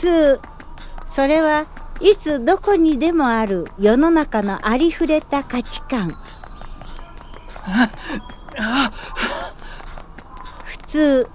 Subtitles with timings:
[0.00, 0.40] 通。
[1.06, 1.66] それは
[2.00, 3.70] いつどこにでもある。
[3.78, 6.16] 世の中のありふれた価値観。
[10.64, 11.28] 普通。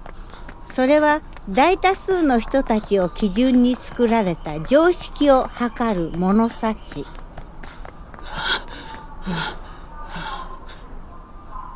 [0.66, 7.06] それは大多数の人たちを基準に作られた常識を測る物差し。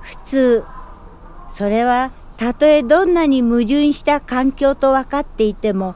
[0.03, 0.65] 普通。
[1.49, 5.95] それはたとえどんなに矛盾した環境と分かっていても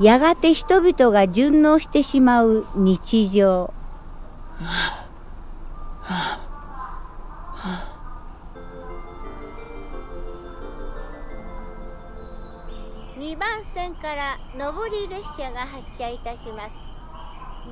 [0.00, 3.72] やがて人々が順応してしまう日常。
[13.16, 16.76] 2番線から上り列車が発車いたします。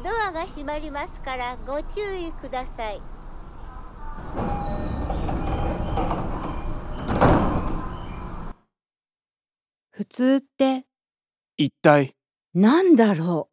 [0.02, 3.02] ドアが閉まりますからご注意ください。
[9.91, 10.86] 普通って
[11.62, 12.16] 一体。
[12.55, 13.48] なんだろ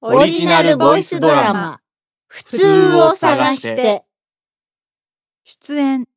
[0.00, 1.80] オリジナルボイスドラマ。
[2.28, 4.04] 普通を探して。
[5.44, 6.08] 出演。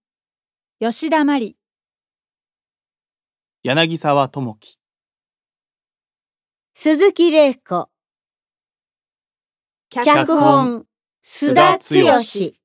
[0.79, 1.57] 吉田真理
[3.63, 4.79] 柳沢智樹。
[6.75, 7.89] 鈴木玲子。
[9.89, 10.85] 脚本。
[11.23, 12.60] 須田剛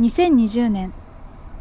[0.00, 0.92] 2020年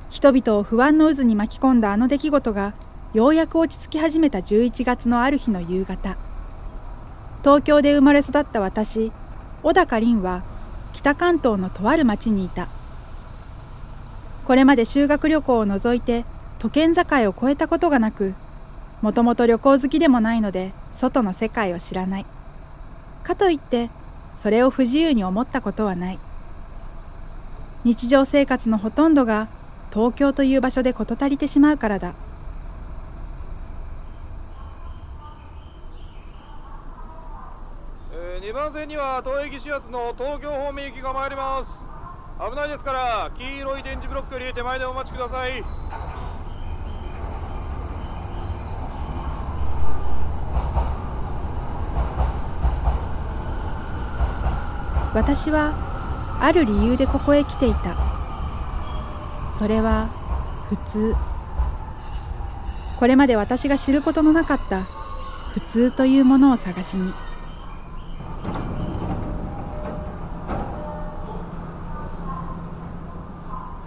[0.10, 2.74] 人々を不安の渦に巻き込んだあの出来事が
[3.14, 6.18] ようやく落ち着き始めた11月のある日の夕方。
[7.44, 9.12] 東京で生まれ育った私
[9.62, 10.44] 小高凛は
[10.94, 12.70] 北関東のとある町にいた。
[14.46, 16.26] これまで修学旅行を除いて
[16.58, 18.34] 都県境を越えたことがなく
[19.04, 22.26] もともと旅行好きでもないので外の世界を知らない。
[23.24, 23.92] かといって
[24.36, 26.20] それを不自由に思ったことはない。
[27.84, 29.50] 日常生活のほとんどが
[29.92, 32.14] 東京という場所で事足りてしまうからだ。
[38.14, 41.90] えー、2番線には東駅始発の東京方面行きが参ります。
[42.40, 45.64] 危ないですから黄色い電磁ブロックより手前でお待ちください。
[55.14, 55.93] 私は
[56.44, 57.96] ある理由でここへ来ていた。
[59.58, 60.10] それは
[60.68, 61.16] 普通。
[63.00, 64.82] これまで私が知ることのなかった
[65.54, 67.14] 普通というものを探しに。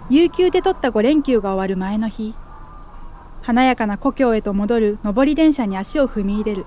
[0.09, 2.33] 有給で取った5連休が終わる前の日
[3.43, 6.65] 華やかな故郷へと戻る上り電車に足を踏み入れる。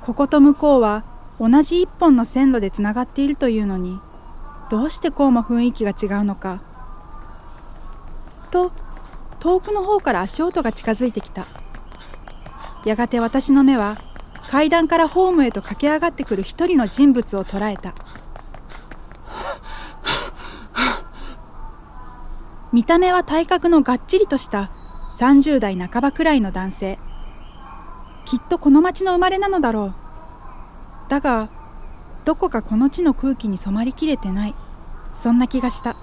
[0.00, 1.04] ここと向こうは
[1.38, 4.00] 同じ一本の線路でつながっているというのに
[4.68, 6.60] どうしてこうも雰囲気が違うのか。
[8.50, 8.72] と
[9.38, 11.46] 遠くの方から足音が近づいてきた。
[12.84, 13.96] やがて私の目は
[14.48, 17.94] 階段からホームへと駆け上がってくる一人の人物を捉えた。
[22.72, 24.70] 見た目は体格のがっちりとした
[25.18, 26.98] 30代半ばくらいの男性。
[28.24, 29.94] きっとこの町の生まれなのだろう。
[31.08, 31.48] だが
[32.26, 34.54] どこかこの地の空気に染まりきれてない。
[35.12, 35.96] そんな気がした。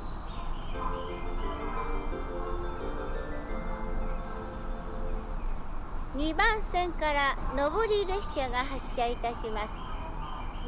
[6.16, 9.74] 2番線から上り列車が発車いたします。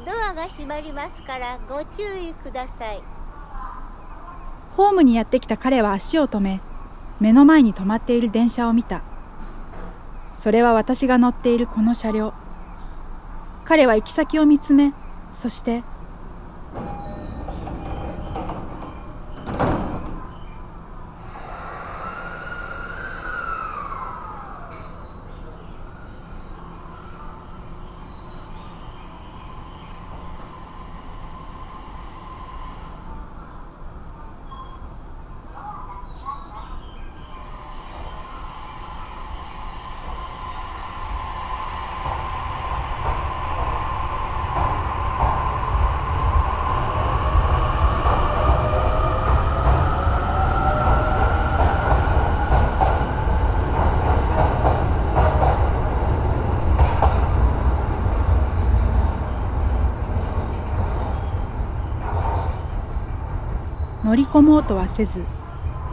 [0.06, 3.02] ドアが閉まりますからご注意ください。
[4.76, 6.60] ホームにやってきた彼は足を止め
[7.22, 9.04] 目の前に止まっている電車を見た。
[10.36, 12.34] それは私が乗っているこの車両。
[13.64, 14.94] 彼は行き先を見つめ
[15.36, 15.84] そして
[64.16, 65.26] 乗り込もうとはせず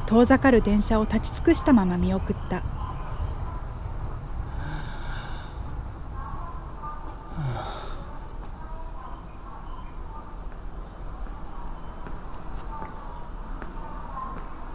[0.07, 2.63] 遠ざかる電車を立ち尽くしたまま見送った。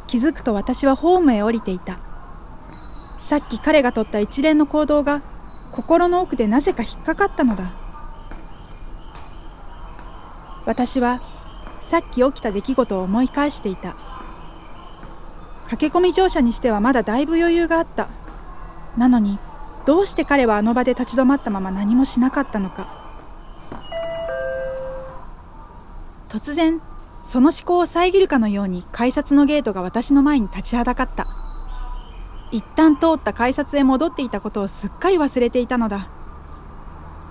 [0.08, 2.00] 気づくと私はホームへ降りていた。
[3.22, 5.22] さっき彼がとった一連の行動が
[5.72, 7.72] 心の奥でなぜか引っかかったのだ。
[10.66, 11.37] 私は
[11.88, 13.95] さっき起きた出来事を思い返していた。
[15.69, 18.10] 駆け込み乗車にしてはまだだいぶ余裕があった。
[18.98, 19.39] なのに
[19.86, 22.89] どうして彼はあの場で立ち止まったまま何もしなかったのか。
[26.28, 26.81] 突然
[27.24, 31.25] その思考を遮るかのように改札のゲートが私の前に立ちはだかった。
[32.51, 36.10] 一旦通った改札へ戻っていたことをすっかり忘れていたのだ。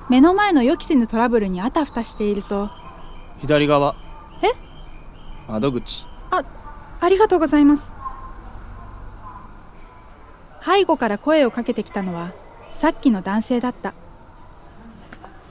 [0.09, 2.71] 目の前の予期せぬトラブルにあたふたしていると
[3.39, 4.06] 左側。
[5.49, 6.07] 窓口。
[6.31, 6.45] あ
[7.01, 7.93] ありがとうございます。
[10.65, 12.33] 背後から声をかけてきたのは
[12.73, 13.95] さっきの男性だった。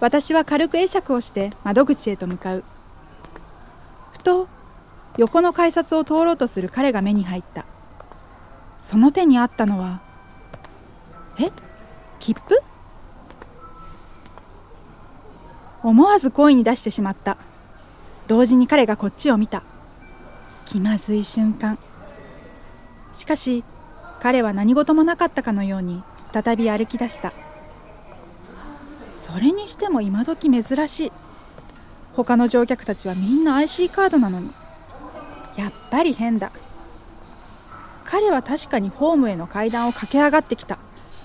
[0.02, 2.64] 私は軽く会釈をして窓口へと向かう。
[4.12, 4.48] ふと
[5.18, 7.66] 横の改札を通ろうとする彼が目に入った。
[8.80, 10.02] その手にあったのは
[11.40, 11.52] え？
[12.20, 12.62] 切符？
[15.82, 17.38] 思わず声に出してしまった。
[18.28, 19.64] 同時に彼がこっちを見た。
[20.66, 21.78] 気まずい瞬間。
[23.14, 23.64] しかし
[24.20, 26.04] 彼は何事もなかったかのように
[26.34, 27.34] 再び歩き出した。
[29.14, 31.12] それにしても今時珍しい。
[32.14, 34.52] 他の乗客たちはみんな IC カードなのに。
[35.58, 36.52] やっぱり変だ。
[38.04, 40.78] 彼は確かにホームへの階段を駆け上がってきた。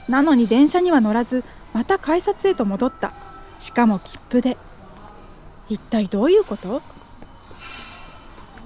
[0.09, 3.13] なのに電車には乗らずまた改札へと戻った。
[3.59, 4.57] しかも切符で。
[5.69, 6.83] 一体どういうこと？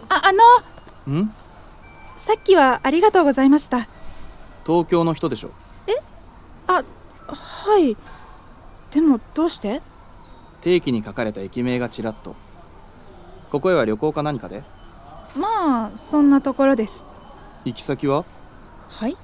[0.09, 0.33] ああ
[1.13, 1.33] のん？
[2.17, 3.89] さっきはありがとうございました。
[4.67, 5.51] 東京の人でしょ？
[6.67, 6.83] あ
[7.27, 7.97] はい。
[8.91, 9.83] でもどうして？
[10.63, 12.35] 定期に書かれた駅名がちらっと。
[13.51, 14.63] ここへは旅行か何かで？
[15.37, 17.05] まあそんなところです。
[17.65, 18.25] 行き先は？
[18.89, 19.17] はい。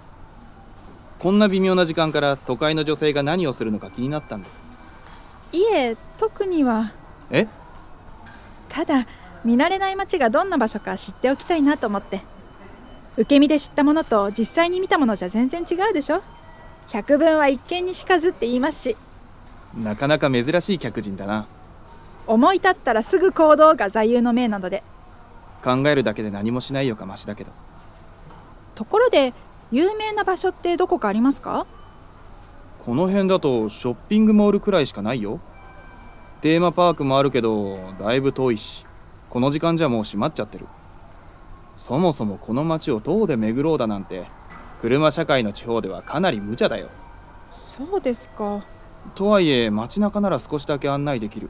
[1.19, 4.49] こんな微妙な時間から都会の女性が何をするのか気になったんだ。
[5.53, 6.93] いえ特には。
[7.31, 7.47] え？
[8.69, 9.07] ただ
[9.45, 12.21] 見慣れない街がどんな場所か知っておきたいなと思って。
[13.17, 16.23] 受け身で知ったものと実際に見たものじゃ全然違うでしょ。
[16.89, 18.97] 百聞は一見にしかずって言いますし。
[19.77, 21.47] なかなか珍しい客人だな。
[22.27, 24.83] 思い立ったらすぐ行動が座右の銘なので。
[25.63, 27.51] 考えるだけで何もしないよかマシだけど。
[28.75, 29.35] ところで
[29.71, 31.67] 有名な場所ってどこかありますか？
[32.85, 35.41] この辺だとショッピングモールくらいしかないよ。
[36.41, 38.87] テーマパークもあるけどだいぶ遠いし
[39.31, 40.67] この時間じゃもう閉まっちゃってる。
[41.77, 44.27] そもそもこの街をどうで巡ろうだなんて
[44.83, 46.89] 車社会の地方ではかなり無茶だよ。
[47.51, 48.65] そうですか。
[49.15, 51.49] とはいえ街中なら少しだけ案内できる。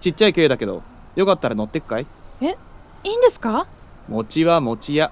[0.00, 0.82] ちっちゃい軽だけど
[1.16, 2.06] よかったら乗ってくかい。
[2.40, 2.56] え
[3.02, 3.66] いいんですか？
[4.08, 5.10] 餅は餅屋。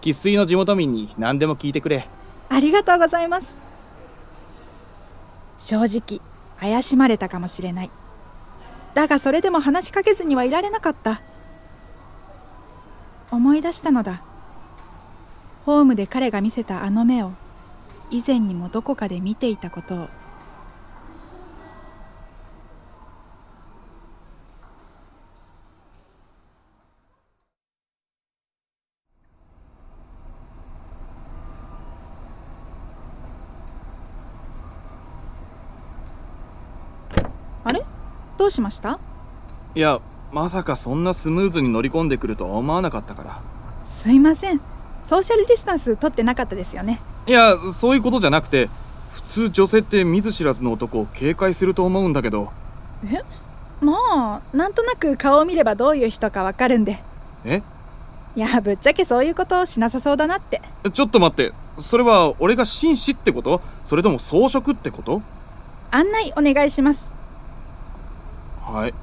[0.00, 2.08] 生粋の地元民に何でも聞いてくれ。
[2.48, 3.56] ありがとうございます。
[5.58, 6.20] 正直
[6.58, 7.90] 怪しまれたかもしれない
[8.94, 11.22] だがそれでも話しかけずにはいられなかった。
[13.30, 14.22] 思い出したのだ。
[15.64, 17.32] ホームで彼が見せたあの目を
[18.10, 20.08] 以前にもどこかで見ていたことを
[37.64, 37.84] あれ
[38.42, 38.98] どうしました？
[39.76, 40.00] いや
[40.32, 43.40] まさかそんなスムーズに乗り込んでくるとは思わなかったから。
[43.86, 44.60] すいません。
[45.04, 47.00] ソーシャルディスタンス取ってなかったですよね。
[47.28, 48.68] いやそういうことじゃなくて
[49.12, 52.50] 普通女性って見ず知らずの男を警戒すると思うんだけど。
[53.06, 53.22] え？
[53.80, 57.00] もうなんとなく顔を見ればどういう人かわかるんで。
[57.44, 57.62] え？
[58.34, 60.60] いやぶっちゃけそういうことをしなさそうだなって。
[60.92, 63.60] ちょっと待ってそれは俺が紳士ってこと？
[63.84, 65.22] それとも装飾ってこと？
[65.92, 67.14] 案内お願いします
[68.62, 68.94] はい。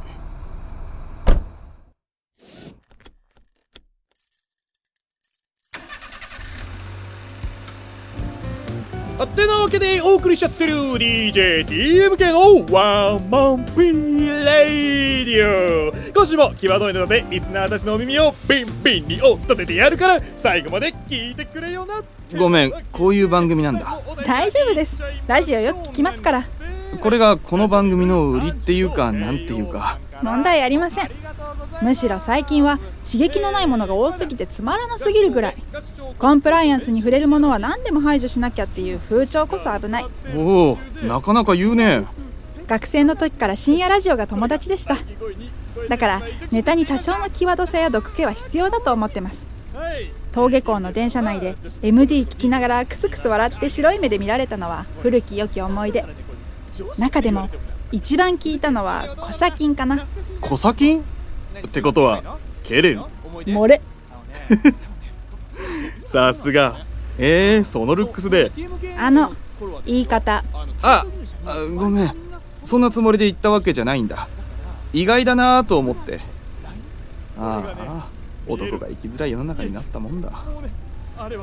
[9.40, 16.14] てなわけでお送りしちゃってる DJTMK のワンマンピーレディオ。
[16.14, 22.02] 今週も際どいのでリスナーたちのお耳をピンピンにお立ててやるから最後まで聞いてくれよな
[22.38, 24.00] ごめんこういう番組なんだ。
[24.26, 25.02] 大丈夫です。
[25.28, 26.46] ラジオよく聞きますから
[26.98, 30.00] これがこの番組の売りっていうかなんていうか。
[30.22, 31.10] 問題ありません。
[31.82, 32.78] むしろ最近は
[33.10, 35.56] 刺激のないものが多すぎてつまらなすぎるぐらい。
[36.18, 40.06] コンプライアンスに触れるものは何でも排除しなきゃっていう風潮こそ危ない。
[40.36, 42.06] おおなかなか言うね。
[42.68, 44.98] 学生の時から深夜ラジオが友達でした。
[45.88, 49.48] だからネタに多少の際どさや毒気は必要だと思ってます。
[50.34, 56.06] 登下校の電車内で MD 聞きながらクスクス笑って白い目で見られたのは古き良き思い出
[56.98, 57.50] 中でも
[57.92, 60.06] 一番聞いたのはコサキンかな。
[60.42, 61.02] コサキン？
[61.02, 61.04] っ
[61.72, 63.04] てことはケレン？
[63.46, 63.82] 漏れ
[66.06, 66.86] さすが。
[67.18, 68.52] えー、そのルックスで。
[68.98, 69.34] あの
[69.86, 70.44] 言い方。
[70.82, 71.06] あ
[71.46, 72.12] あごめん。
[72.64, 74.28] そんなつもりで言ったわけじゃないんだ。
[74.94, 76.20] 意外だなと思って。
[77.38, 78.08] ああ
[78.48, 80.32] 男が生きづらい世の中になったもんだ。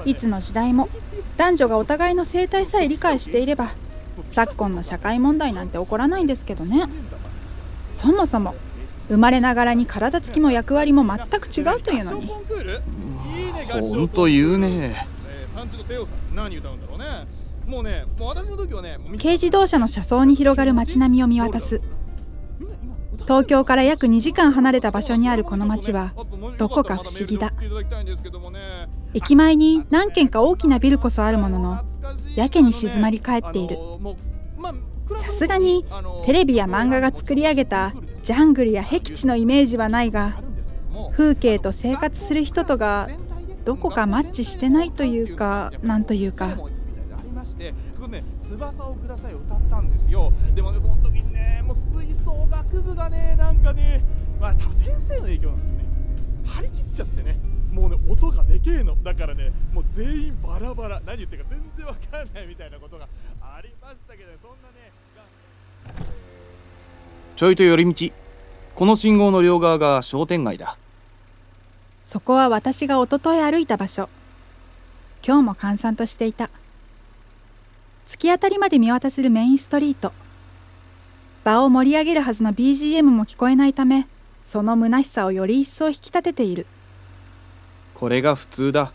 [0.06, 0.88] いつの時代も
[1.37, 3.73] 男女がお互いの生態さえ理解していれば
[4.25, 6.87] 昨今の社会問題なんて起こらないんですけどね。
[7.90, 8.54] そもそも
[9.08, 12.26] 生まれながらに体つきも役割も全く違うというのに。
[12.26, 12.40] ほ
[14.02, 14.08] ん。
[14.08, 15.06] と言うね。
[19.18, 21.80] 軽自動車の車窓に広がる街並みを見渡す。
[23.23, 26.12] 東京から約2時間離れた場所にあるこの町は
[26.58, 27.52] どこか不思議だ。
[29.14, 31.80] 駅前に何軒か大きなビルこそあるものの
[32.36, 33.76] やけに静まり返っている。
[35.14, 35.84] さすがに
[36.25, 40.42] テレビや漫画が作り上げたジャングルや僻地のイメージはないが
[41.12, 43.08] 風景と生活する人とが
[43.64, 46.56] どこかマッチしてないというかなんというか。
[47.94, 50.32] そこね翼をください歌ったんですよ。
[50.54, 54.02] でもねその時にねもう吹奏楽部がねなんかね
[54.40, 55.84] まあ多分先生の影響なんですね。
[56.44, 57.38] 張り切っちゃってね。
[57.76, 58.97] もうね音がでけえの。
[59.02, 61.00] だからねもう全員バラバラ。
[61.04, 63.06] 何言ってるか全然わかんないみたいなことが
[63.42, 64.90] ありましたけどそんなね
[67.37, 68.12] ちょいと寄り道。
[68.75, 70.78] この信号の両側が商店街だ。
[72.02, 74.09] そこは私がおととい歩いた場所。
[75.26, 76.50] 今日も閑散としていた。
[78.06, 80.12] 突き当たりまで見渡せるメインストリート。
[81.45, 84.09] 場を盛り上げるはずの BGM も聞こえないため
[84.42, 86.66] その虚しさをより一層引き立てている
[87.98, 88.92] これが普通だ。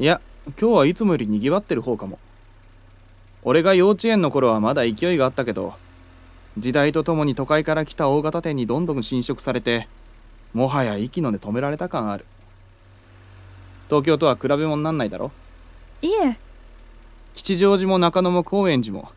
[0.00, 0.20] いや
[0.60, 2.18] 今日はいつもより賑わってる方かも。
[3.44, 5.74] 俺が幼稚園の頃はまだ勢いがあったけど
[6.58, 9.86] 時代とともに都会から来た大型店にどんどん侵食されて
[10.52, 12.26] もはや息の根止められた感ある。
[13.88, 15.30] 東京とは比べ物になんないだろ？
[16.02, 16.36] いえ。
[17.34, 19.12] 吉祥寺も中野も高円寺も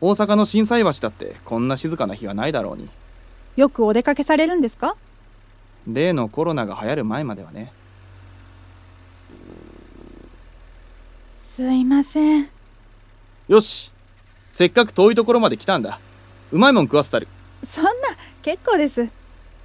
[0.00, 2.88] 大阪の心斎橋だってこんな静かな日はないだろうに。
[3.56, 4.94] よくお出かけされるんですか？
[5.88, 7.72] 例のコロナが流行る前まではね
[11.54, 12.48] すいません。
[13.46, 13.92] よし。
[14.50, 16.00] せっかく遠いところまで来たんだ。
[16.50, 17.28] うまいもん食わせたる。
[17.62, 17.90] そんな
[18.42, 19.08] 結構です。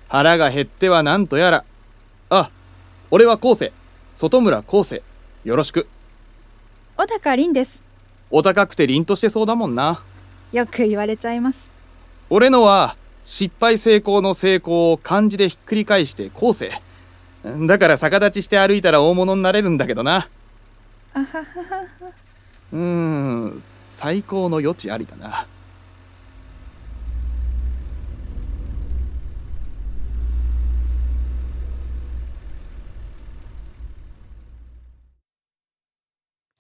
[0.08, 1.66] 腹が減ってはなんとやら。
[2.30, 2.52] あ
[3.10, 3.74] 俺は昴生。
[4.14, 5.02] 外村昴生。
[5.44, 5.88] よろしく。
[6.96, 7.82] 小高凛です。
[8.30, 10.00] お高くて凛としてそうだもんな。
[10.52, 11.72] よく言われちゃいます。
[12.30, 16.70] 俺のは失敗成功の成功を漢字でひっくり返して後世
[17.66, 20.30] だから逆立ちして歩いたら大物になれるんだけどな
[21.14, 21.88] あははは
[22.72, 25.48] うん最高の余地ありだな。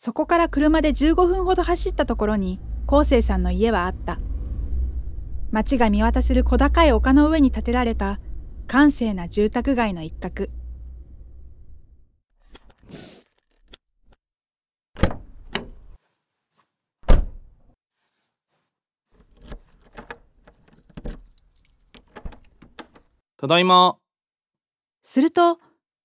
[0.01, 4.20] そこから車で15分ほど走ったところに昴生さんの家はあった。
[5.51, 8.20] 街が見渡せる小高い丘の上に建てられた
[8.68, 10.48] 閑静な住宅街の一角。
[23.39, 23.98] ただいま。
[25.01, 25.62] すると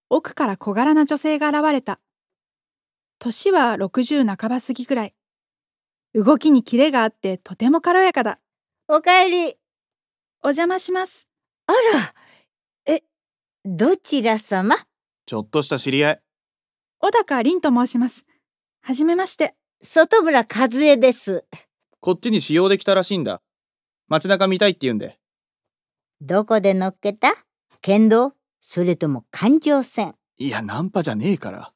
[0.09, 1.99] 奥から小柄な女性が現れた。
[3.19, 5.15] 年は60半ば過ぎくらい。
[6.15, 8.39] 動きにキレがあってとても軽やかだ。
[8.87, 9.57] おかえり。
[10.45, 11.27] お邪魔します。
[11.67, 12.15] あら。
[12.87, 13.03] え、
[13.65, 14.77] どちら様？
[15.27, 16.23] ちょっとした知り合い。
[17.01, 18.27] 小高凛と申します。
[18.81, 19.57] はじめまして。
[19.83, 21.45] 外村和恵です。
[21.99, 23.43] こっちに使用できたらしいんだ。
[24.07, 25.19] 街中見たいって言うんで
[26.27, 27.35] どこで乗っけた？
[27.83, 30.15] 剣道それとも環状線。
[30.39, 31.73] いやナンパじゃねえから。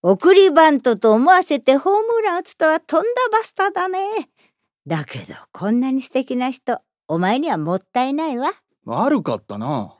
[0.00, 4.30] 送りバントと思わせてホームラン打つとはとんだバスターだね。
[4.86, 8.52] だけどこんなに素敵な人お前にはもったいないわ。
[8.86, 9.94] 悪かったな。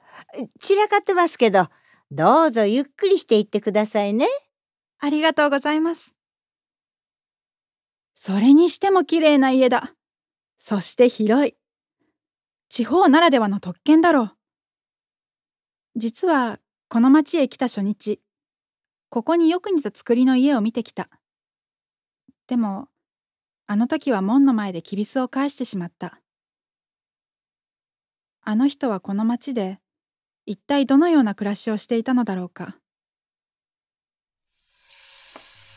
[0.58, 1.68] 散らかってますけど
[2.10, 4.26] どうぞゆっくりしていってくださいね。
[5.00, 6.14] ありがとうございます。
[8.14, 9.92] それにしても綺麗な家だ。
[10.56, 11.56] そして広い
[12.76, 14.30] 地方ならではの特権だろう。
[15.96, 16.58] 実は
[16.90, 18.20] この町へ来た初日
[19.08, 21.08] ここによく似た作りの家を見てきた。
[22.46, 22.88] でも
[23.66, 26.20] あの時は門の前できびすを返してしまった。
[28.42, 29.78] あの人はこの町で
[30.44, 32.76] 一体どのような暮らしをしていたのだろうか。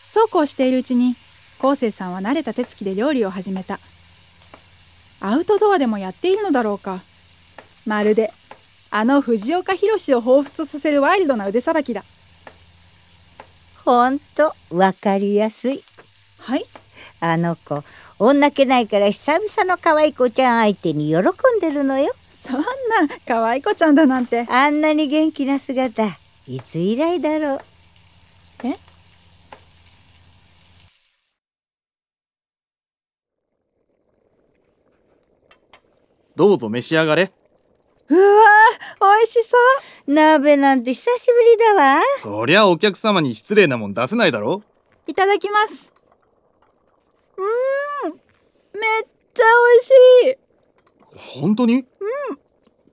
[0.10, 1.15] そうこうしているうちに
[1.62, 3.79] 昴生さんは慣れた手つきで料理を始めた。
[5.22, 7.02] アウトドアでもやっているのだろうか。
[7.86, 8.32] まるで
[8.92, 12.04] あの藤岡弘を彷彿させるワイルドな腕さばきだ。
[13.86, 15.84] ほんとわかりやすい。
[16.40, 16.66] はい。
[17.20, 17.84] あの子
[18.18, 21.24] 女気ないから久々の可愛い子ちゃん相手に喜ん
[21.62, 22.14] でるのよ。
[22.34, 22.66] そんな
[23.28, 24.46] 可愛い子ちゃんだなんて。
[24.50, 27.62] あんなに元気な姿いつ以来だろう
[36.39, 37.34] どうぞ召し上がれ。
[38.08, 39.58] うわー美味しそ
[40.08, 40.13] う。
[40.13, 42.01] 鍋なんて久しぶりだわ。
[42.17, 44.63] そりゃお客様に失礼なもん出せないだろ。
[45.05, 45.91] いただきます。
[47.36, 48.22] うーんめっ
[49.34, 49.43] ちゃ
[49.74, 51.41] 美味しい。
[51.41, 51.84] 本当に？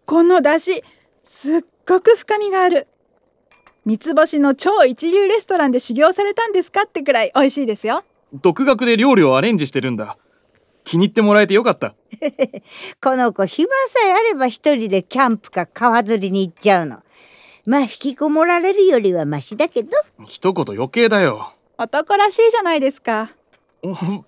[0.06, 0.82] この出汁
[1.22, 2.88] すっごく深みがある。
[3.84, 8.02] 三つ星の超一流レストランで修行されたんですかってくらい美味しいですよ。
[8.32, 10.18] 独学で料理をアレンジしてるんだ
[10.86, 11.94] 気に入ってもらえてよかった。
[13.02, 17.02] この子暇さえあれば一人でキャンプか川釣りに行っちゃうの。
[17.66, 19.90] まあ引きこもられるよりはマシだけど。
[20.24, 21.52] 一言余計だよ。
[21.76, 23.32] 男らしいじゃないですか。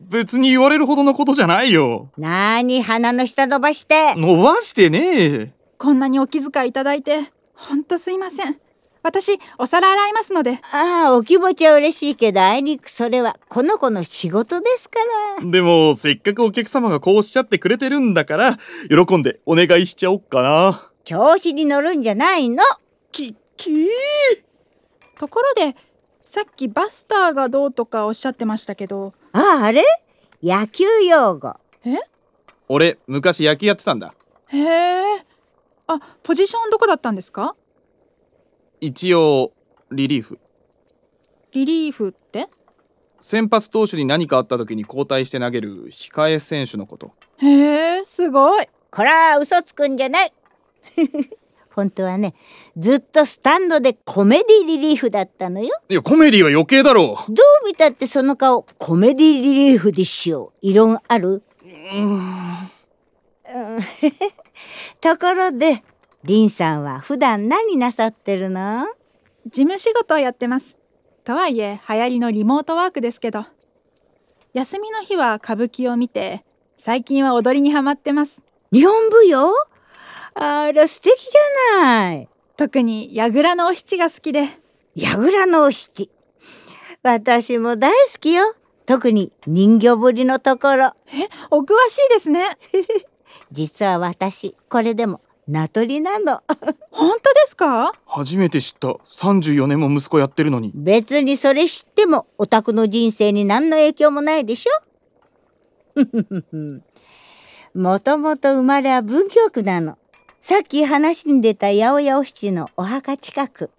[0.01, 2.11] 別に言われるほどのことじゃないよ。
[2.19, 4.15] なーに鼻の下伸ばして。
[4.17, 5.53] 伸ばしてねえ。
[5.79, 8.59] こんなにお気遣いいただいてほんとすいません
[9.09, 10.61] 私お皿洗いますので。
[10.71, 14.99] ああお気持ちは嬉しいけどあいにくそれはこの子の仕事ですか
[15.41, 15.51] ら。
[15.51, 18.59] でもせっかくお客様がこうおっしゃってくれてるんだから
[18.91, 20.91] 喜んでお願いしちゃおっかな。
[21.05, 22.63] 調子に乗るんじゃないの？
[23.11, 23.89] きき
[25.19, 25.75] ところで
[26.23, 29.15] さっきバスターがどうとかおっしゃってましたけど。
[29.33, 29.83] あああれ？
[30.43, 31.55] 野球用語。
[32.69, 34.13] 俺昔野球やってたんだ。
[34.49, 35.25] へえ。
[35.87, 37.57] あポジションどこだったんですか？
[38.81, 39.53] 一応
[39.91, 40.39] リリーフ。
[41.53, 42.47] リリーフって？
[43.21, 47.13] 先発投手に何かあった時に交代して投げる控え選手のこと。
[47.39, 48.67] へえすごい。
[48.91, 50.33] こら嘘つくんじゃない。
[51.75, 52.35] 本当はね
[52.77, 55.81] ずっとスタンドでコメディリリーフだったのよ。
[55.89, 60.59] いやコメディは余計だろどう見たってその顔コメディリリーフでしょう。
[60.61, 61.43] 異論ある？
[61.65, 62.21] うん。
[65.01, 65.83] ところで
[66.25, 68.87] リンさんは普段何なさってるの？
[69.47, 70.77] 事務仕事をやってます。
[71.25, 73.47] とはいえ流行りのリモートワークですけど。
[74.53, 76.45] 休みの日は歌舞伎を見て
[76.77, 78.43] 最近は踊りにハマってます。
[78.73, 79.53] 日本舞踊？
[80.35, 82.29] あら素敵じゃない。
[82.57, 84.49] 特に櫓のお七が好きで。
[84.97, 86.11] 櫓のお七。
[87.05, 88.57] 私も大好きよ。
[88.87, 90.87] 特に人魚ぶりのところ。
[91.07, 92.45] えお詳しいですね。
[93.53, 96.43] 実は私これでも名取なの。
[96.91, 97.93] 本当ですか？
[98.07, 98.89] 初めて知った。
[98.89, 100.73] 34年も息子やってるのに。
[100.75, 105.99] 別にそれ知ってもオタクの人生に何の影響もないでしょ。
[107.79, 109.97] もともと生まれは文京区なの。
[110.41, 113.71] さっき話に出た八百屋お七のお墓近く。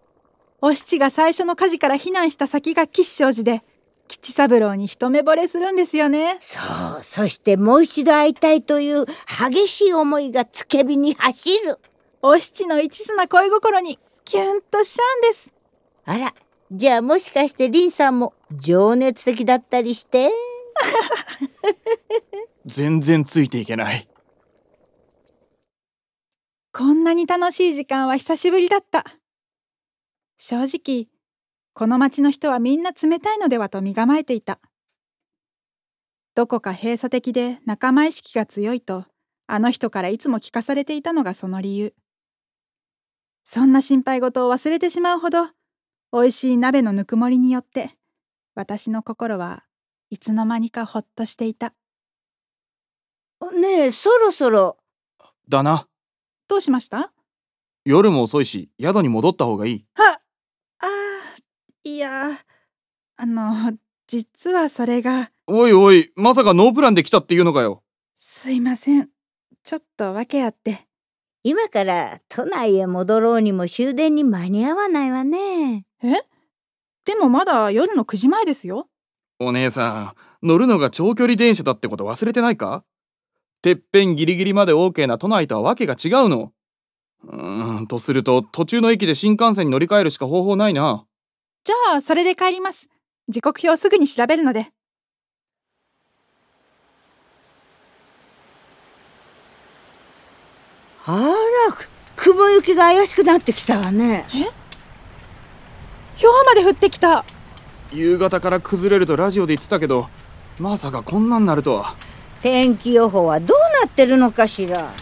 [0.62, 3.64] お七が最初の火事から避難した先が吉祥寺で
[4.10, 6.38] 吉三郎に一目惚れするんですよね。
[6.42, 6.60] そ
[7.00, 9.06] うそしてもう一度会いたいという
[9.52, 11.78] 激しい思いがつけ火に走る。
[12.24, 15.54] お七の一途な恋心にキュンとしちゃうんです。
[16.06, 16.34] あら
[16.72, 20.32] じゃあもしかしてリンさんも情熱的だったりして？
[22.66, 24.08] 全然ついていけない。
[26.74, 29.04] こんなに楽しい時間は久しぶりだった。
[30.40, 31.08] 正直
[31.80, 34.60] この町の人はみんな冷たいのではと身構えていた。
[36.36, 39.06] どこか閉鎖的で仲間意識が強いと
[39.48, 41.94] あの人からいつも聞かされていたのがその理由。
[43.46, 45.46] そんな心配事を忘れてしまうほど
[46.12, 47.92] 美味しい鍋のぬくもりによって
[48.56, 49.64] 私の心は
[50.10, 51.74] いつの間にかほっとしていた。
[53.54, 54.76] ねえそろそろ。
[55.48, 55.88] だな。
[56.50, 57.14] どうしました？
[57.86, 59.86] 夜も遅いし宿に戻った方がいい。
[59.96, 60.19] はあー
[61.90, 62.38] いや
[63.18, 63.74] あの
[64.06, 65.32] 実はそれが。
[65.48, 67.82] おいおいまさかノープランで来たっていうのかよ。
[68.16, 69.10] すいません。
[69.64, 70.88] ちょっと訳あって。
[71.44, 75.88] 今から都内へ戻ろうにも終電に間に合わないわね。
[76.04, 76.14] え？
[77.06, 78.88] でもまだ夜の9時前ですよ。
[79.40, 82.84] お姉さん乗るのが長距離電車だってこと忘れてないか？
[83.64, 86.52] てっぺんギリギリまで OK な都内とはわけが違うの。
[87.24, 91.08] うーんとすると途中の駅で新幹線に乗り換えるしか方法ないな
[91.64, 92.88] じゃあそれで帰ります。
[93.28, 94.72] 時刻表すぐに調べるので。
[101.06, 101.76] あら
[102.16, 104.26] 雲行きが怪しくなってきたわね。
[106.22, 107.24] 氷まで降ってきた。
[107.92, 110.10] 夕方から崩れるとラジオで言ってたけど
[110.60, 111.96] まさかこんなんなるとは。
[112.42, 114.94] 天気予報はどうなってるのかしら。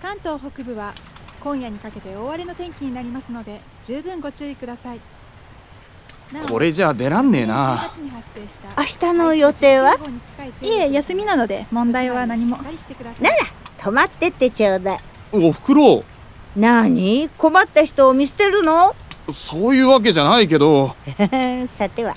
[0.00, 0.94] 関東北部は
[1.42, 5.00] 今夜にかけて大荒れの天気になりますので十分ご注意ください。
[6.48, 7.76] これじゃあ出らんねえな。
[7.76, 9.96] 10月に発生した明日の予定は？
[10.62, 12.56] いえ休みなので問題は何も。
[12.56, 12.72] なら
[13.76, 14.98] 泊まってってちょうだい。
[15.32, 16.04] おふくろ
[16.56, 17.28] 何？
[17.36, 18.94] 困った人を見捨てるの？
[19.32, 20.94] そういうわけじゃないけど。
[21.66, 22.16] さては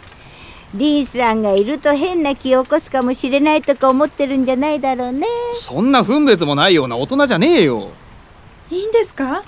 [0.74, 5.26] リンさんがいると変な気を起こすかもしれないとか思ってるんじゃないだろうね。
[5.54, 7.90] そんな分別もないような大人じゃねえよ
[8.72, 9.44] いいんですか？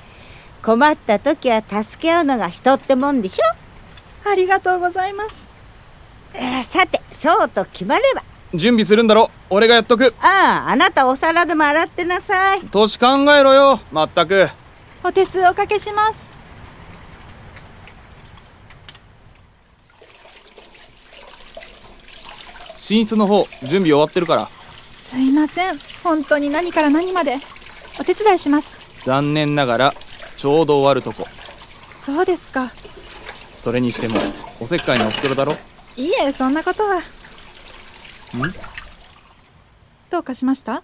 [0.64, 5.50] 困った時は助け合うのが人ってもんでしょ、ありがとうございます。
[6.34, 8.24] えーさてそうと決まれば。
[8.54, 9.32] 準備するんだろ？
[9.50, 10.14] 俺がやっとく。
[10.22, 12.62] あああなたお皿でも洗ってなさい。
[12.62, 13.80] 年考えろよ。
[13.92, 14.50] まったく。
[15.04, 16.30] お手数おかけします。
[22.90, 24.50] 寝室の方準備終わってるから。
[24.98, 25.80] すいません。
[26.04, 27.38] 本当に何から何まで。
[28.00, 29.94] お手伝いします残念ながら
[30.36, 31.26] ちょうど終わるとこ。
[31.94, 32.70] そうですか。
[33.58, 34.16] それにしても
[34.60, 35.54] おせっかいのおふくろだろ？
[35.96, 37.00] いいえそんなことは。
[40.10, 40.84] どうかしました？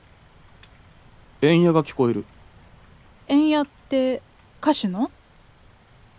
[1.41, 2.23] エンヤが聞こえる。
[3.27, 4.21] エンヤって
[4.62, 5.12] 歌手の？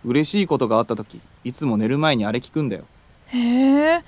[0.05, 2.85] 嬉しいことがあった時いつも寝る前にあれ聞くんだよ。
[3.29, 4.05] へえ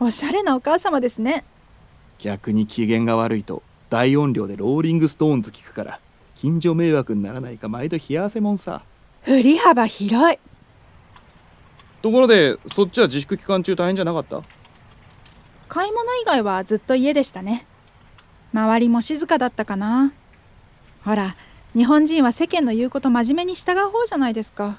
[0.00, 1.44] おしゃれなお母様ですね。
[2.18, 6.00] 逆に機嫌が悪いと大音量でローリングストーンズ聞くから
[6.34, 8.82] 近所迷惑にならないか毎度冷や汗もんさ。
[9.22, 10.38] 振り幅広い。
[12.02, 14.42] ところでそっちは自粛期間中大変じゃなかった？
[15.68, 17.66] 買い物以外はずっと家でしたね。
[18.52, 20.12] 周りも静かだったかな。
[21.04, 21.36] ほら
[21.74, 24.78] 日本人は世間の言うこと真面目に従う方じゃないですか。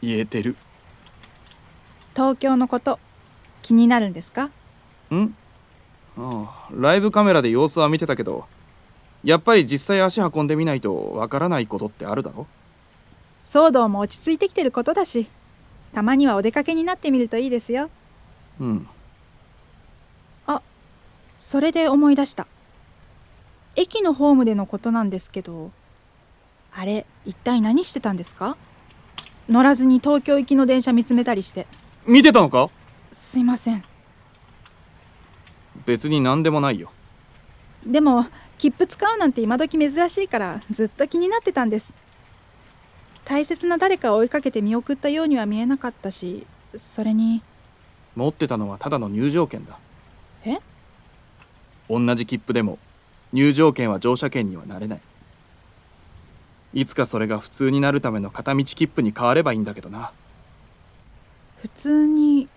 [0.00, 0.56] 言えてる。
[2.14, 2.98] 東京のこと
[3.62, 4.50] 気になるんですか？
[5.14, 5.34] ん？
[6.18, 8.46] ああライブカメラで様子は見てたけど
[9.24, 12.46] やっぱり実際足運んでみないとわからないことってあるだろ？
[13.44, 15.26] 騒動も落ち着いてきてることだし
[15.94, 17.90] たまにはお出かけになってみるといいですよ。
[18.60, 18.88] うん。
[21.44, 22.46] それで思い出した。
[23.74, 25.72] 駅のホームでのことなんですけど
[26.72, 28.56] あれ一体何してたんですか？
[29.48, 31.66] 乗らずに東京行きの電車見つめたりして。
[32.06, 32.70] 見てたのか？
[33.12, 33.82] すいません。
[35.84, 36.92] 別に何でもないよ。
[37.84, 38.26] でも
[38.62, 41.96] 切符使うなんて今時珍しいからずっと気になってたんです。
[43.24, 46.46] 大切な誰かを追いかけて見送ったようには見えなかったし
[46.76, 47.42] それに。
[48.14, 49.80] 持ってたのはただの入場券だ。
[50.44, 50.58] え？
[51.90, 52.78] 同じ切符でも
[53.32, 55.00] 入場券は乗車券にはなれない。
[56.72, 60.12] いつかそれが普通になるための片道切符に変わればいいんだけどな。
[61.56, 62.48] 普通に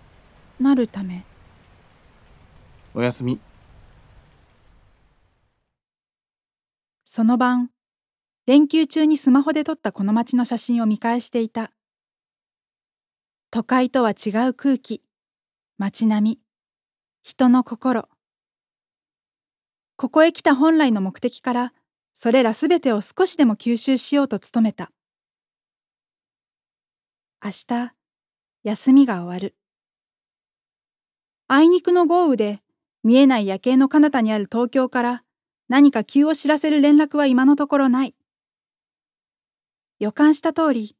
[0.60, 1.24] なるため？
[2.94, 3.40] おやすみ
[7.08, 7.70] その晩
[8.46, 11.70] 連休中にスマホで撮ったこの街の写真を見返していた。
[13.52, 15.02] 都会とは違う空気
[15.78, 16.40] 街並み
[17.22, 18.08] 人の心。
[19.94, 21.72] ここへ来た本来の目的から
[22.12, 24.90] それらすべてを少しでも吸収しようと努めた。
[27.42, 27.92] 明日
[28.64, 29.54] 休みが終わる。
[31.46, 32.64] あいにくの豪雨で
[33.04, 35.22] 見えない夜景の彼方にある東京から
[35.68, 38.14] 何か急を知らせる連絡は今のところない。
[39.98, 40.96] 予感した通り、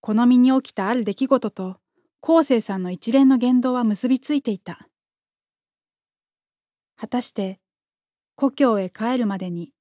[0.00, 1.78] この身に起きたある出来事と、
[2.22, 4.88] 昴生さんの一連の言動は結びついていた。
[6.96, 7.60] 果たして、
[8.36, 9.72] 故郷へ帰るまでに、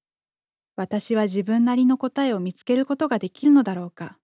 [0.76, 4.18] 私は自分なりの答えを見つけることができるのだろうか。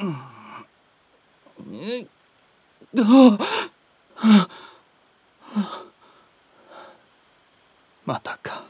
[0.00, 0.36] うん。
[2.94, 3.38] うん
[8.04, 8.64] またか。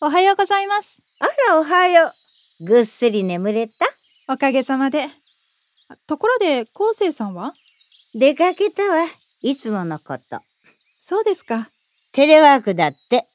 [0.00, 1.02] おはようございます。
[1.20, 2.14] あらおはよ
[2.60, 2.64] う。
[2.64, 3.72] ぐっすり眠れた？
[4.28, 5.06] おかげさまで。
[6.06, 7.52] ところで、昴生さんは？
[8.14, 9.06] 出かけたわ。
[9.42, 10.40] いつものこと。
[10.96, 11.70] そうですか。
[12.12, 13.26] テレワークだって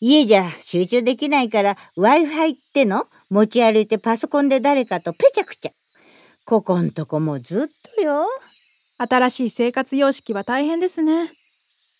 [0.00, 3.06] 家じゃ集中できないから Wi-Fi っての？
[3.28, 5.72] 持ち歩いてパソコンで誰かとペチャクチャ
[6.44, 8.26] ここんとこもずっとよ。
[8.98, 11.32] 新しい生活様式は大変ですね。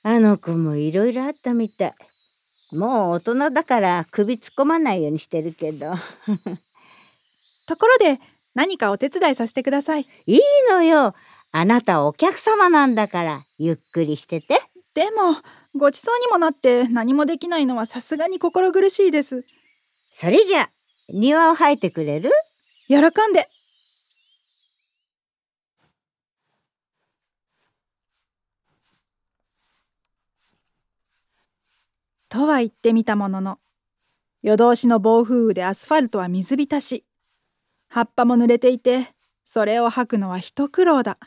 [0.03, 1.95] あの子もいろいろあったみたい。
[2.73, 5.93] もう大人だから首突っ込まないようにしてるけど。
[7.69, 8.19] ところで、
[8.55, 10.07] 何かお手伝いさせてください。
[10.27, 11.15] いいのよ。
[11.53, 13.47] あなたはお客様なんだから。
[13.59, 14.61] ゆっくりしてて。
[14.95, 15.37] でも
[15.79, 19.45] ごちそうにもなって何もできないのはさすがに心苦しいです。
[20.11, 20.69] それじゃ
[21.13, 22.31] 庭を生えてくれる？
[22.89, 23.49] 喜んで。
[32.29, 33.59] とは言ってみたものの
[34.43, 37.05] 夜通しの暴風雨でアスファルトは水浸し。
[37.89, 39.09] 葉っぱも濡れていて
[39.45, 41.19] それを吐くのは一苦労だ。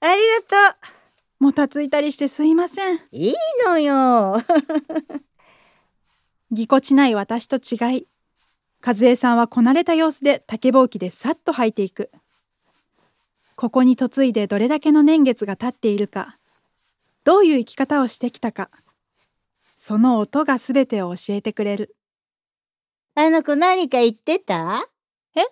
[0.00, 0.78] ありがと
[1.44, 3.00] もたついたりしてすいません。
[3.12, 3.34] いい
[3.66, 4.42] のよ。
[6.50, 8.08] ぎこちない私と違い
[8.82, 12.10] 和江さんはこなれた様子で竹ぼうきでさっと吐いていく。
[13.56, 16.34] ここに嫁いでどれだけの年月が経っているか
[17.24, 18.70] どういう生き方をしてきたか
[19.76, 21.94] その音がすべてを教えてくれる。
[23.16, 24.88] あの子何か言ってた？
[25.36, 25.42] え？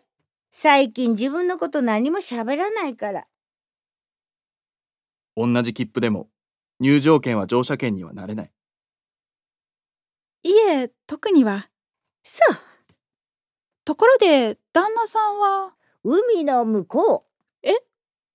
[0.50, 3.26] 最近自分のこと何も喋らないから
[5.36, 6.28] 同じ切符でも
[6.80, 8.52] 入場券は乗車券にはなれない。
[10.44, 11.68] いえ特には。
[12.24, 12.56] そう。
[13.84, 15.74] ところで旦那さんは？
[16.04, 17.26] 海の向こ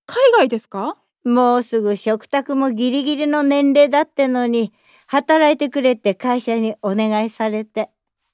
[0.06, 0.96] 海外ですか？
[1.24, 4.72] うもうすぐ食卓もギリギリの年齢だってのに
[5.06, 7.90] 働いてくれって会社にお願いされて。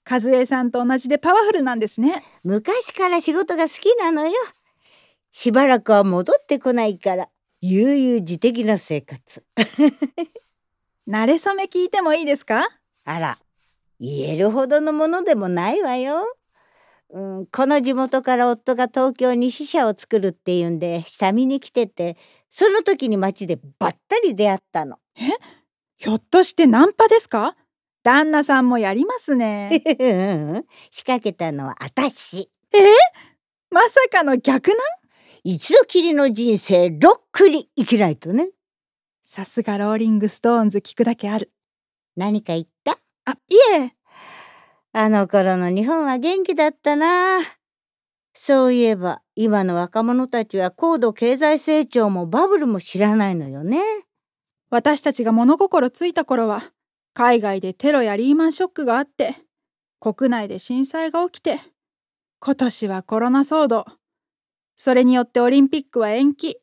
[0.09, 2.23] 和江さんと同じでパワフルなんですね。
[2.45, 4.35] 昔から仕事が好きなのよ。
[5.33, 7.29] しばらくは戻ってこないから
[7.67, 9.43] 悠々自適な生活。
[11.09, 12.69] 慣れ初め聞いてもいいですか？
[13.07, 13.39] あら
[13.99, 16.27] 言えるほどのものでもないわよ、
[17.09, 22.19] うん、この地元から夫が東京に支社を作るっていうんで下見に来てて
[22.51, 24.99] その時に街でばったり出会ったの。
[25.97, 27.57] ひょっとしてナンパですか？
[28.03, 29.83] 旦那さんもやりますね。
[29.99, 30.05] う
[30.61, 32.51] ん仕掛けたのは私。
[33.71, 34.79] まさかの逆ナン？
[35.47, 38.49] 一度きりの人生ロックに生きないとね。
[39.23, 41.53] さすがローリングストーンズ聞くだけある。
[42.17, 42.99] 何か言った？
[43.27, 43.37] あい
[43.79, 43.93] え。
[44.95, 47.41] あの頃の日本は元気だったな。
[48.33, 53.83] そういえば今の若者たちは高度経済成長もバブルも知らないのよね。
[54.71, 56.73] 私たちが物心ついた頃は
[57.13, 59.37] 海外でテロやリーマンショックがあって
[60.01, 61.61] 国内で震災が起きて
[62.41, 63.85] 今年はコロナ騒動
[64.77, 66.59] それによってオリンピックは延期。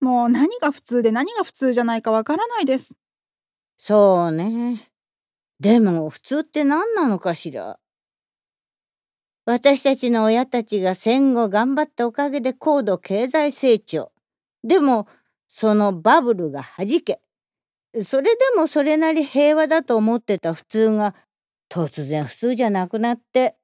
[0.00, 2.94] もう何が普通で何が普通じゃないかわからないです。
[3.78, 4.90] そうね。
[5.58, 7.78] でも普通って何なのかしら。
[9.44, 14.12] 私たちの親たちが戦後頑張ったおかげで高度経済成長。
[14.62, 15.06] でも
[15.48, 17.20] そのバブルがはじけ。
[18.04, 21.14] それでもそれなり平和だと思ってた普通が
[21.68, 23.56] 突然普通じゃなくなって。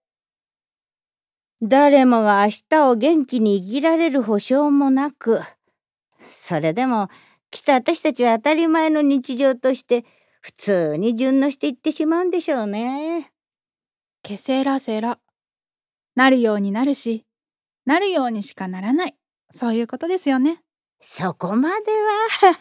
[1.62, 5.40] 誰もが明日を元気に生きられる保証もなく
[6.28, 7.08] それでも
[7.50, 10.04] きっと私たちは当たり前の日常として
[10.40, 13.32] 普通に順応していってしまうんでしょうね。
[14.22, 15.18] ケセラセラ
[16.14, 17.24] なるようになるし
[17.84, 19.16] なるようにしかならない。
[19.50, 20.60] そういうことですよね。
[21.00, 22.58] そこまでは。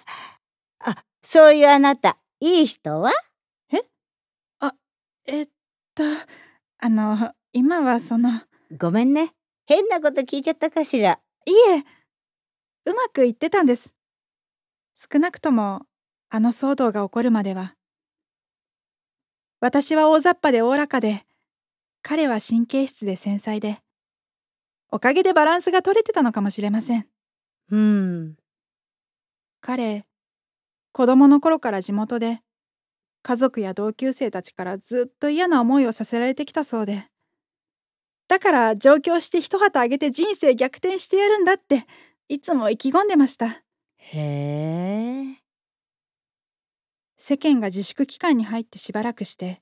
[0.91, 3.12] あそういうあなたいい人は？
[5.27, 5.49] えっ
[5.95, 6.03] と
[6.77, 8.29] あの今はその
[8.71, 9.34] ごめんね。
[9.65, 11.19] 変なこと聞いちゃったかしら。
[11.45, 11.84] いえ。
[12.86, 13.95] うまくいってたんです。
[14.93, 15.86] 少なくとも
[16.30, 17.75] あの騒動が起こるまでは。
[19.60, 21.25] 私は大雑把でおおらかで
[22.01, 23.80] 彼は神経質で繊細で
[24.91, 27.08] おかげでバランスが取れてたのかもしれません。
[27.71, 28.36] うん。
[29.62, 30.06] 彼
[30.91, 32.41] 子供の頃から地元で
[33.23, 37.08] 家族や同級生たちからずっと嫌な思いをさせられてきたそうで
[38.36, 41.88] だから上京して一旗あげて人生逆転してやるんだって
[42.28, 43.63] いつも意気込んでました。
[43.95, 45.38] へえ。
[47.15, 49.62] 世間が自粛期間に入ってしばらくして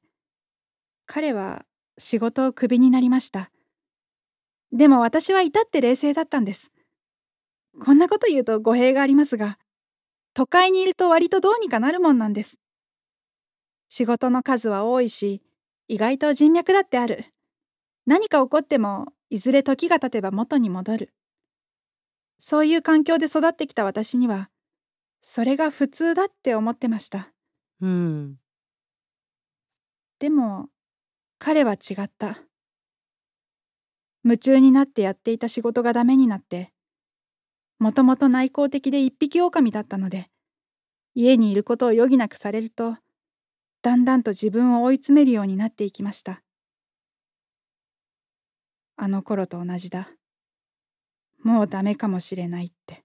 [1.06, 1.68] 彼は
[2.00, 3.52] 仕事をクビになりました。
[4.72, 6.72] でも私は至って冷静だったんです。
[7.80, 9.60] こんなこと言うと語弊がありますが
[10.34, 12.60] 都会にいると割とどうにかなるもんなんです。
[13.90, 15.44] 仕事の数は多いし
[15.88, 17.33] 意外と人脈だってある
[18.06, 21.14] 何か起こってもいずれ時が経てば元に戻る。
[22.40, 24.50] そういう環境で育ってきた私には
[25.22, 27.32] それが普通だって思ってました。
[27.82, 28.36] うん。
[30.20, 30.70] でも
[31.40, 32.44] 彼は違った。
[34.26, 36.72] 夢中になってやっていた仕事がダメになって
[37.78, 40.30] もともと内向的で一匹狼だったので
[41.14, 42.96] 家にいることを余儀なくされると
[43.82, 46.42] だんだんと自分を追い詰めるようになっていきました
[48.96, 50.10] あの頃と同じだ
[51.44, 53.04] もうダメかもしれないって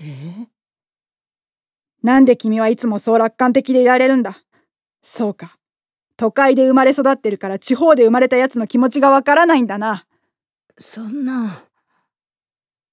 [0.00, 0.48] え
[2.02, 4.36] なんで君はいつもそう楽観的でいられるんだ？
[5.02, 5.56] そうか。
[6.16, 10.06] 都会で生まれ育ってるから地方で生まれたやつの気持ちがわからないんだな。
[10.78, 11.64] そんな。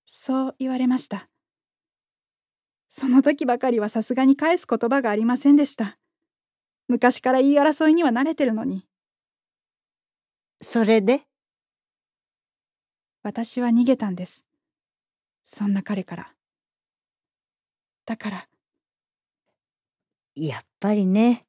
[0.06, 1.28] そう言われました。
[2.90, 5.98] その時ばかりはさすがに返す言葉がありませんでした。
[6.88, 8.86] 昔から言い争いには慣れてるのに。
[10.62, 11.22] それで？
[13.24, 14.46] 私は逃げたんです。
[15.46, 16.34] そんな彼から。
[18.06, 18.48] だから。
[20.36, 21.46] やっぱりね。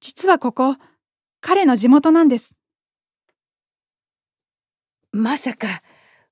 [0.00, 0.76] 実はここ、
[1.40, 2.56] 彼の地元なんです。
[5.12, 5.82] まさか、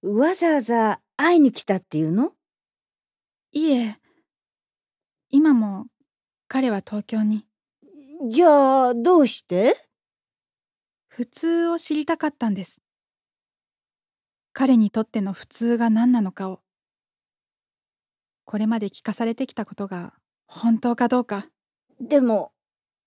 [0.03, 2.33] わざわざ会いに来たっていうの？
[3.53, 3.97] いえ、
[5.31, 5.87] 今も
[6.49, 7.47] 彼は東京に。
[8.31, 9.77] じゃあ、どうして？
[11.09, 12.81] 普通を知りたかったんです。
[14.53, 16.61] 彼にとっての普通が何なのかを。
[18.45, 20.12] これまで聞かされてきたことが
[20.47, 21.47] 本当かどうか。
[22.01, 22.53] でも、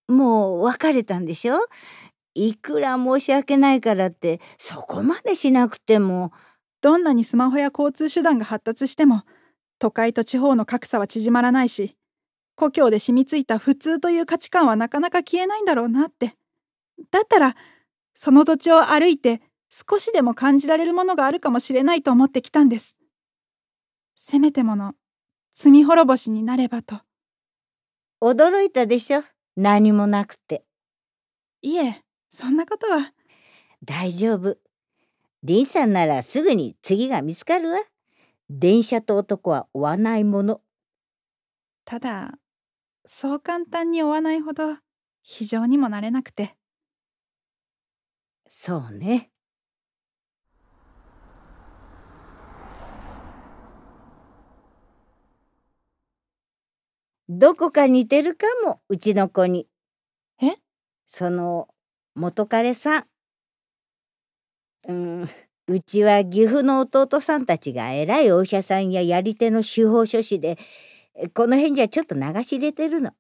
[0.08, 1.58] もう別れたんでしょ？
[2.36, 6.34] いくら申し訳ないからってそこまでしなくても
[6.82, 9.24] どんなにスマホや交通手段が発達しても
[9.80, 11.96] 都会と地方の格差は縮まらないし
[12.56, 16.36] 故郷で染みついた普通という価値観はなかなか消えないんだろうなって
[17.10, 17.56] だったら
[18.16, 22.98] その土地を歩いて少しでも感じられるものがあるかもしれないと思ってきたんです
[24.16, 24.94] せめてもの
[25.54, 27.02] 罪滅ぼしになればと
[28.22, 29.24] 驚いたでしょ？
[29.56, 30.66] 何もなくて。
[31.62, 33.14] いえ、そんなことは。
[33.84, 34.58] 大丈夫。
[35.44, 37.78] リンさんならすぐに次が見つかるわ。
[38.50, 40.62] 電車と男は追わないもの。
[41.84, 42.40] ただ、
[43.06, 44.78] そう簡単に追わないほど
[45.22, 46.56] 非常にもなれなくて。
[48.48, 49.30] そうね。
[57.28, 59.68] どこか似てるかもうちの子に。
[60.42, 60.58] え？
[61.06, 61.68] その
[62.16, 63.06] 元彼さん。
[64.88, 65.30] うん
[65.68, 70.60] うちは岐阜の弟さんたちが偉いお医者さんややり手の司法書士で
[71.34, 73.12] この辺じゃちょっと流し入れてるの。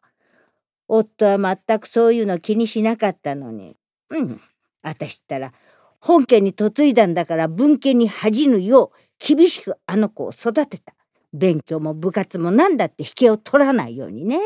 [0.88, 3.76] 夫は全くそういうの気にしなかったのに。
[4.10, 4.42] うん
[4.84, 5.52] 私ったら
[6.00, 10.94] 本家に嫁いだんだから文家に恥じぬよう厳しくあの子を育てた。
[11.36, 14.40] 勉強も部活も何だって引けを取らないようにね。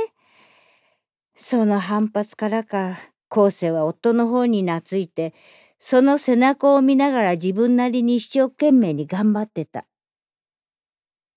[1.35, 2.97] その反発からか
[3.29, 5.33] 後世は夫の方に懐いて
[5.77, 9.85] その背中を見ながら自分なりに一生懸命に頑張ってた。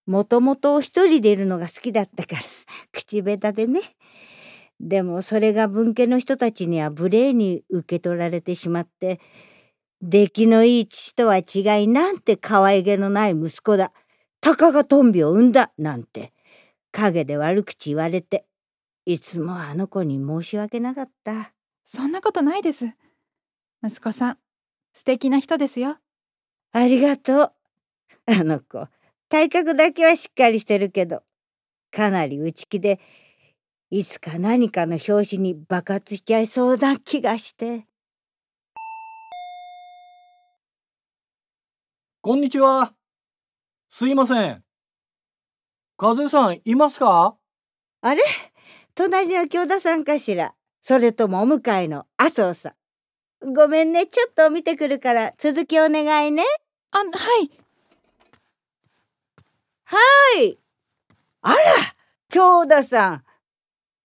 [0.06, 2.42] もともと一人でいるのが好きだったから
[2.90, 3.80] 口下手でね。
[4.80, 9.20] でもそれが分家の人たちには無礼に受け取られてしまって
[10.00, 13.92] 出来のいい父とは違いなんて可愛げのない息子だ
[14.42, 16.32] たかがトンビを産んだなんて
[16.90, 18.44] 陰で悪口言われて
[19.06, 21.52] いつもあの子に申し訳なかった。
[21.84, 22.86] そんなことないです。
[23.84, 24.38] 息子さん
[24.92, 25.96] 素敵な人ですよ。
[26.72, 27.52] ありがとう。
[28.26, 28.88] あの子
[29.28, 31.22] 体格だけはしっかりしてるけど
[31.92, 32.98] かなり内気で
[33.90, 37.86] いつか何かの拍子に爆発しちゃいそうな気がして。
[42.20, 42.92] こんにちは
[43.94, 44.64] すいません。
[45.98, 47.36] 風さんいますか？
[48.00, 48.22] あれ？
[48.94, 50.54] 隣の京田さんかしら？
[50.80, 52.06] それともお迎えの？
[52.16, 52.70] 麻生さ
[53.44, 53.52] ん。
[53.52, 56.42] ごめんね、ちょっと見てくるから続きお願いね。
[56.92, 57.04] あ、は
[57.42, 57.50] い。
[59.84, 59.98] は
[60.40, 60.58] い。
[61.42, 61.56] あら、
[62.30, 63.24] 京田さん。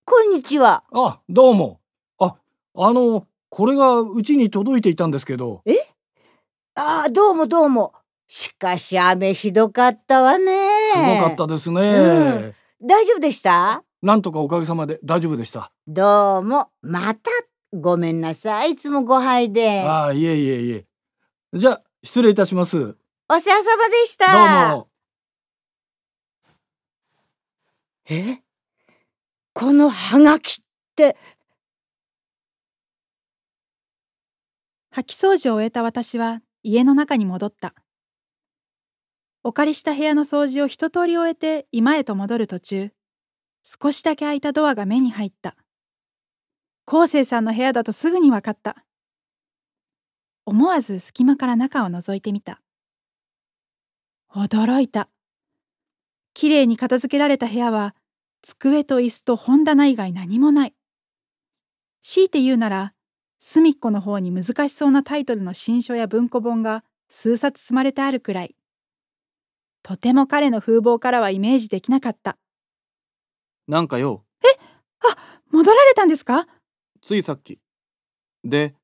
[0.04, 0.84] こんにちは。
[0.92, 1.80] あ、どうも。
[2.20, 2.36] あ、
[2.76, 5.62] あの、これがうちに届いていたんですけど。
[5.66, 5.76] え？
[6.76, 7.94] あ、どうもどうも。
[8.28, 10.68] しかし雨ひどかったわね。
[10.94, 13.84] すごかったですね、うん、大丈夫でした？
[14.02, 15.72] なんとかおかげさまで大丈夫でした。
[15.88, 17.32] どうも、また、
[17.74, 18.72] ごめんなさい。
[18.72, 19.82] いつもご配で。
[19.82, 20.86] ああ、いえいえいえ。
[21.54, 22.96] じゃあ、失礼いたします。
[23.30, 24.70] お世話様でした。
[24.70, 24.88] どうも。
[28.10, 28.42] え？
[29.54, 30.66] このハガキっ
[30.96, 31.18] て。
[34.96, 37.74] 掃き掃除を終えた私は家の中に戻った。
[39.48, 42.92] お借りした部屋の掃除を一通り終えて今へと戻る途中、
[43.64, 45.56] 少しだけ開いたドアが目に入った。
[46.86, 48.84] 昴生さんの部屋だとすぐに分かった。
[50.46, 52.62] 思わず隙間から中を覗いてみた。
[54.36, 55.08] 驚いた。
[56.34, 57.96] きれいに片付けられた部屋は、
[58.42, 60.74] 机と椅子と本棚以外何もない。
[62.02, 62.94] 強いて言うなら、
[63.40, 68.57] 隅っこの方に難しそうなタイトルの新書や文庫本が数冊積まれてあるくらい。
[69.88, 72.38] とても彼の風貌からはイメージできなかった。
[73.70, 74.26] なんかよ。
[75.50, 76.46] 戻られたんですか？
[77.02, 77.62] ついさっき。
[78.44, 78.76] で？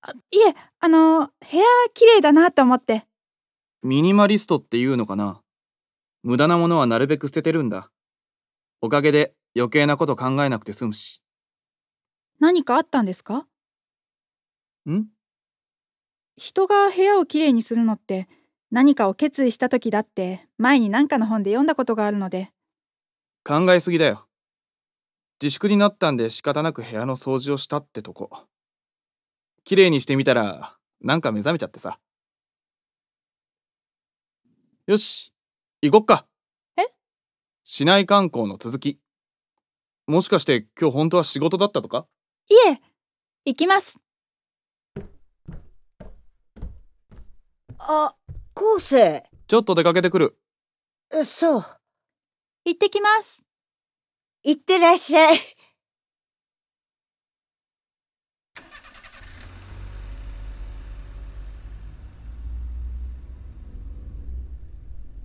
[0.00, 3.04] あいえ、あの、部屋綺麗だなと思って。
[3.82, 5.42] ミニマリストっていうのかな。
[6.22, 7.90] 無駄なものはなるべく捨ててるんだ。
[8.80, 11.20] おかげで余計なこと考えなくて済むし。
[12.38, 13.48] 何かあったんですか？
[14.88, 15.06] ん？
[16.36, 18.28] 人が部屋をきれいにするのって
[18.72, 22.50] 何かを決意した時だって前に何かの本で読んだことがあるので。
[23.44, 24.26] 考えすぎだよ。
[25.42, 28.30] 自粛になったんで仕方なく部屋の掃除をしたってとこ。
[29.64, 31.98] 綺麗にしてみたらなんか目覚めちゃってさ。
[34.86, 35.34] よし
[35.82, 36.26] 行こっか。
[36.78, 36.86] え？
[37.64, 38.98] 市内観光の続き。
[40.06, 42.06] もしかして今日本当は仕事だったとか？
[42.48, 42.80] いえ
[43.44, 43.98] 行きます。
[47.78, 48.14] あ、
[48.62, 49.24] 昴生。
[49.48, 50.38] ちょっと出かけてくる
[51.24, 51.64] そう。
[52.64, 53.42] 行ってきます
[54.44, 55.36] いってらっしゃい。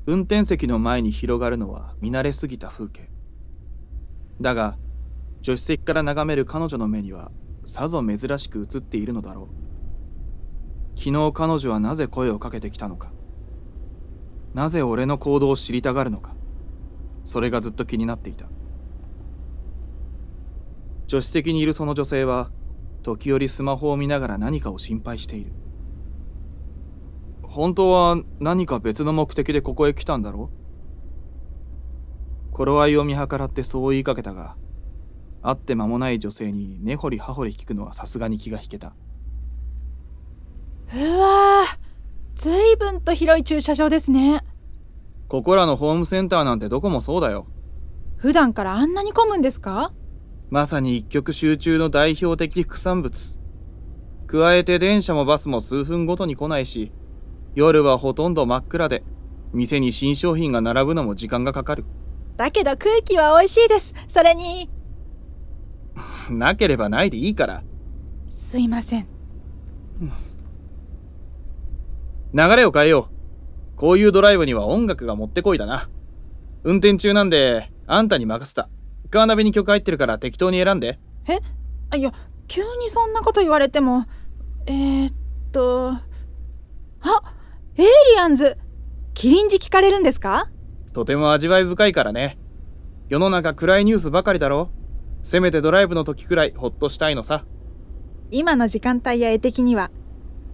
[0.07, 3.09] 運転席の前に広がるのは見慣れすぎた風景
[4.41, 4.77] だが
[5.43, 7.31] 助手席から眺める彼女の目には
[7.65, 9.49] さぞ珍しく映っているのだろ
[10.95, 13.11] う昨日彼女はなぜ声をかけてきたのか
[14.57, 16.33] なぜ俺の行動を知りたがるのか。
[17.25, 18.47] それがずっと気になっていた。
[21.07, 22.49] 助手席にいるその女性は
[23.03, 25.51] 時折スマホを見ながら何かを心配している。
[27.43, 30.49] 本当は何か別の目的でここへ来たんだろ
[32.51, 32.55] う？
[32.55, 34.57] 頃合いを見計らってそう言いかけたが
[35.43, 38.95] 会って間もない女性に根掘り葉掘り聞くのはさすがに気が引けた。
[40.95, 41.63] うわ
[42.37, 44.41] ずいぶんと広い駐車場ですね。
[45.27, 47.47] ここらのホームセンターなんてどこもそうだよ。
[48.17, 49.91] 普段からあんなに混むんですか？
[50.51, 53.41] まさに一極集中の代表的副産物。
[54.27, 56.91] 加えて電車もバスも数分ごとに来ないし
[57.55, 59.03] 夜はほとんど真っ暗で
[59.53, 61.85] 店に新商品が並ぶのも時間がかかる。
[62.37, 63.95] だけど空気は美味しいです。
[64.07, 64.69] それに。
[66.29, 67.63] なければないでいいから。
[68.27, 69.07] すいません
[72.37, 73.09] 流れを変えよ
[73.75, 73.77] う。
[73.77, 75.89] こういうドライブには音楽がもってこいだな。
[76.63, 78.69] 運転中なんであんたに任せた。
[79.09, 80.99] カーナビに曲入ってるから適当に選んで。
[81.89, 82.11] あいや
[82.47, 84.05] 急にそんなこと言われても。
[84.67, 85.13] えー、っ
[85.51, 86.01] とあ
[87.75, 87.85] エイ
[88.15, 88.55] リアンズ
[89.15, 90.51] キリンジ聞かれるんですか？
[90.93, 92.37] とても味わい深いからね。
[93.09, 94.69] 世の中暗いニュースばかりだろ。
[95.23, 97.45] せめてドライブの時くらいほっとしたいのさ。
[98.29, 99.89] 今の時間帯や絵的には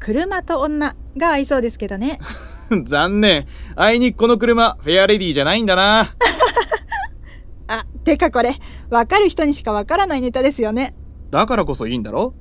[0.04, 2.20] 車と女が合いそうですけどね。
[2.86, 3.48] 残念。
[3.78, 6.02] あいにくこの車フェアレディじゃないんだな。
[7.68, 8.54] あてかこれ
[8.90, 10.94] 分かる人にしか分からないネタですよね。
[11.32, 12.34] だからこそいいんだろ？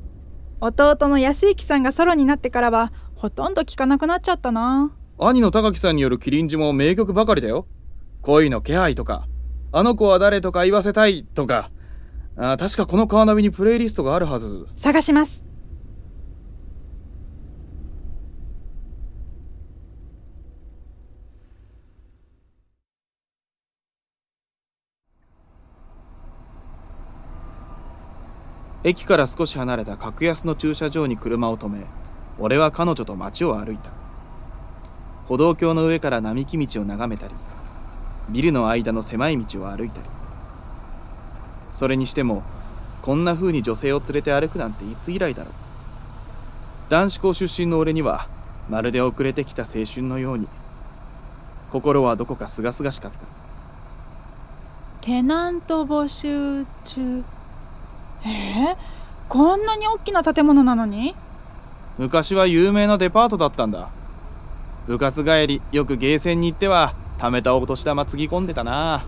[0.60, 4.90] 弟の安之さんがソロになってからはほとんど聞かなくなっちゃったな。
[5.20, 7.68] 兄の高木さんによるキリンジも名曲ばかりだよ。
[8.22, 9.28] 恋の気配とか
[9.70, 11.70] あの子は誰とか言わせたいとか。
[12.36, 14.66] あ確かこのカーナビにプレイリストがあるはず。
[14.74, 15.44] 探します
[28.84, 31.86] 駅から少し離れた格安の駐車場に車を止め
[32.38, 33.90] 俺は彼女と街を歩いた。
[35.28, 37.34] 歩道橋の上から並木道を眺めたり
[38.30, 40.08] ビルの間の狭い道を歩いたり。
[41.70, 42.42] それにしても
[43.02, 45.54] こんな風に女性を連れて歩くなんていつ以来だろう。
[46.88, 48.28] 男子校出身の俺には
[48.68, 50.48] まるで遅れてきた青春のように
[51.70, 53.18] 心はどこか清々しかった。
[55.00, 57.24] テナント募集中。
[58.24, 58.76] えー、
[59.28, 61.14] こんなに大きな建物なのに？
[61.98, 63.88] 昔は有名なデパートだったんだ。
[64.86, 69.02] 部活帰りよくゲーセンに行っては貯めたお年玉つぎ込んでたな。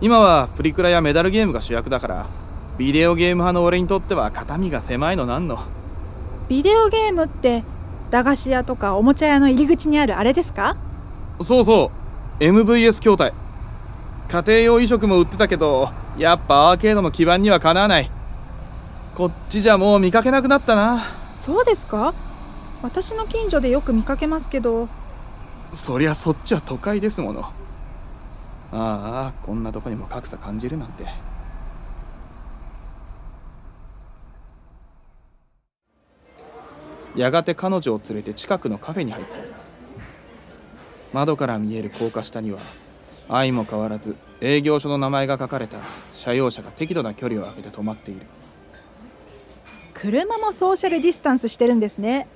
[0.00, 2.26] 今はプリクラやメダルゲームが主役だから
[2.76, 5.58] ビデオゲーム派の俺にとっては肩身が狭いのなんの。
[6.48, 7.62] ビデオゲームって
[8.10, 10.76] 駄菓子屋とかおもちゃ屋の入り口にあるあれですか？
[11.40, 11.90] そうそ
[12.40, 12.42] う。
[12.42, 13.32] MVS 筐体
[14.32, 18.10] 家庭用移植も売ってたけどやっぱアーケードの基盤にはかなわない。
[19.14, 21.02] こっちじゃもう見かけなくなったな。
[21.36, 22.14] そうですか？
[22.80, 24.88] 私の近所でよく見かけますけど。
[25.74, 27.42] そりゃそっちは都会ですもの。
[27.42, 27.52] あ
[28.72, 31.04] あこんなとこにも格差感じるなんて。
[37.14, 39.30] やがて彼女を連れて近くのカフェに入った。
[41.12, 42.58] 窓から見える高架下には
[43.32, 45.78] 相も変わらず営業所の名前が書かれた
[46.12, 48.26] 車用車が適度な距離を空けて止まっている。
[49.94, 52.26] 車もソーシャルディスタンスしてるんですね。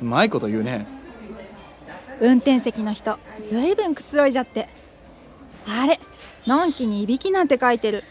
[0.00, 0.86] うまいこと言うね。
[2.20, 4.68] 運転席の人ずいぶんくつろいじゃって。
[5.66, 5.98] あれ
[6.46, 8.02] のんきにいびきなんて書いてる。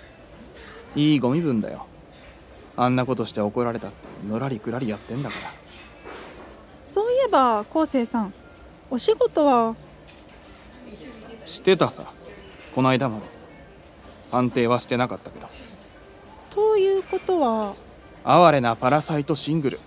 [0.96, 1.88] いいゴミ分だよ。
[2.76, 3.96] あんなことして怒られたって
[4.28, 5.52] のらりくらりやってんだから。
[6.84, 8.34] そういえば昴生さん
[8.92, 9.76] お仕事は
[11.46, 12.06] してたさ。
[12.74, 13.26] この間まで。
[14.32, 15.48] 判定はしてなかったけど。
[16.50, 17.76] ということは？
[18.24, 19.80] 哀れなパラサイトシングル。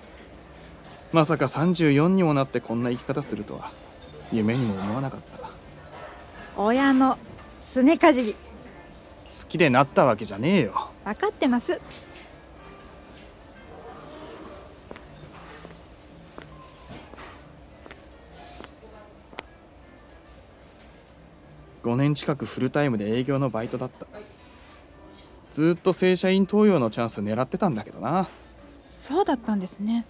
[1.12, 3.72] まさか34にもなってこんな生き方するとは。
[4.32, 5.50] 夢にも思わなかった
[6.60, 7.16] 親の
[7.60, 8.32] すねかじり。
[8.32, 8.38] 好
[9.48, 10.90] きでなったわけじゃねえよ。
[11.04, 11.80] 分かってます
[21.86, 24.06] 5年近くフルタイムで営業のバイトだった。
[25.50, 28.26] ずっと正社員登用のチャンス狙ってたんだけどな。
[28.88, 30.04] そうだったんですね。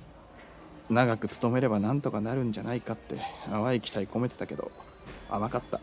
[0.89, 3.21] 長く勤めればなんとかなるんじゃないかって
[3.51, 4.71] 淡い期待込めてたけど
[5.29, 5.79] 甘かった。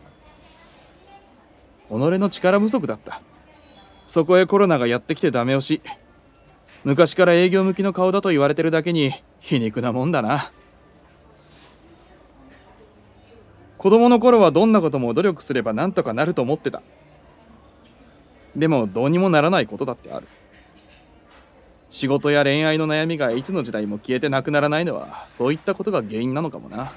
[1.88, 3.22] 己の力不足だった。
[4.08, 5.80] そこへコロナがやってきてダメ押し。
[6.82, 10.50] 昔から営業向きの顔だと言われてるだけに皮肉なもんだな
[13.84, 16.80] 子供の頃はどんなことも努力すればなんとかなると思ってた。
[18.56, 20.26] でもどうにもならないことだってある。
[21.90, 26.94] 仕事や恋愛の悩みがいつの時代も消えてなくならないのはそういったことが原因なのかもな。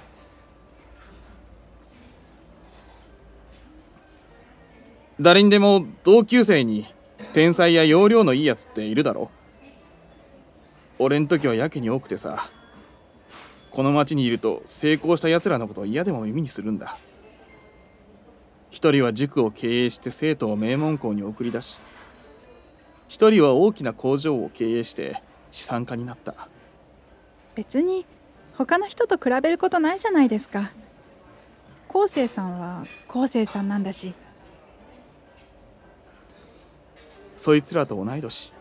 [5.19, 6.85] 誰にでも同級生に
[7.33, 9.29] 天才や容量のいいやつっているだろ
[10.99, 12.49] 俺ん時はやけに多くてさ。
[13.77, 16.97] この町にいると成功した奴らのことを嫌でも耳にするんだ。
[18.71, 21.79] 一人は塾を経営して生徒を名門校に送り出し
[23.07, 25.21] 一人は大きな工場を経営して
[25.51, 26.49] 資産家になった。
[27.53, 28.07] 別に
[28.57, 30.71] 他の人と比べることないじゃないですか。
[31.87, 34.15] 昴生さんは昴生さんなんだし。
[37.35, 38.53] そいつらと同い年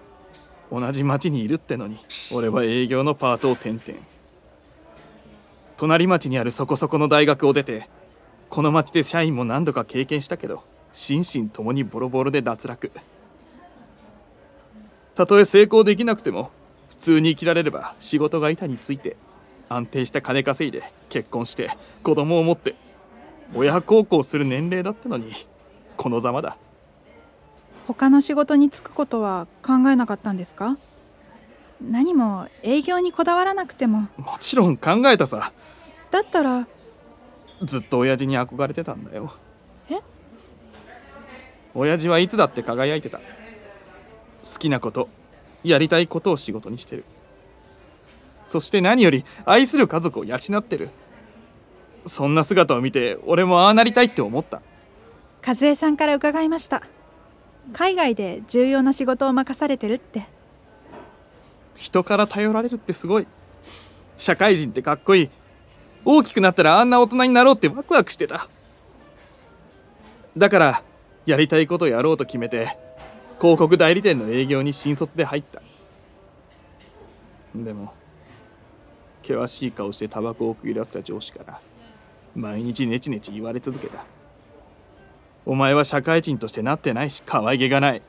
[0.71, 1.97] 同じ町にいるってのに
[2.31, 4.16] 俺は営業のパートを転々
[5.77, 7.89] 隣町にあるそこそこの大学を出て
[8.49, 10.62] この町で社員も何度か経験したけど
[10.93, 12.91] 心身ともにボロボロで脱落。
[15.14, 16.51] たとえ成功できなくても
[16.89, 19.16] 普通に生きられれば仕事が板について
[19.68, 21.70] 安定した金稼いで結婚して
[22.03, 22.74] 子供を持って
[23.55, 25.33] 親孝行する年齢だったのに
[25.97, 26.57] このざまだ。
[27.87, 30.77] 他の仕事に就くことは考えなかったんですか？
[31.81, 34.09] 何も営業にこだわらなくても。
[34.16, 35.53] もちろん考えたさ
[36.17, 36.67] だったら。
[37.62, 39.35] ずっと親父に憧れてたんだよ。
[39.91, 40.01] え？
[41.75, 43.19] 親父はいつだって輝いてた。
[43.19, 43.25] 好
[44.59, 45.09] きなこと
[45.62, 47.05] やりたいことを仕事にしてる。
[48.45, 50.91] そして何より愛する家族を養ってる。
[52.07, 54.62] そんな姿を見て俺もああなりたいって思った。
[55.47, 56.83] 和江さんから伺いました。
[57.73, 60.27] 海外で重要な仕事を任されてるって。
[61.75, 63.27] 人から頼られるってすごい。
[64.17, 65.31] 社会人ってかっこいい
[66.09, 68.49] 大きくなったらあんな大人になろうってワクワクしてた。
[70.37, 70.83] だから
[71.27, 72.79] やりたいことやろうと決めて
[73.41, 75.61] 広告代理店の営業に新卒で入った。
[77.57, 77.93] でも
[79.23, 81.61] 険しい顔してタバコを食い出した上司から
[82.37, 84.05] 毎日ネチネチ言われ続けた。
[85.45, 88.03] お前は社会人としてなってないし可愛げがない。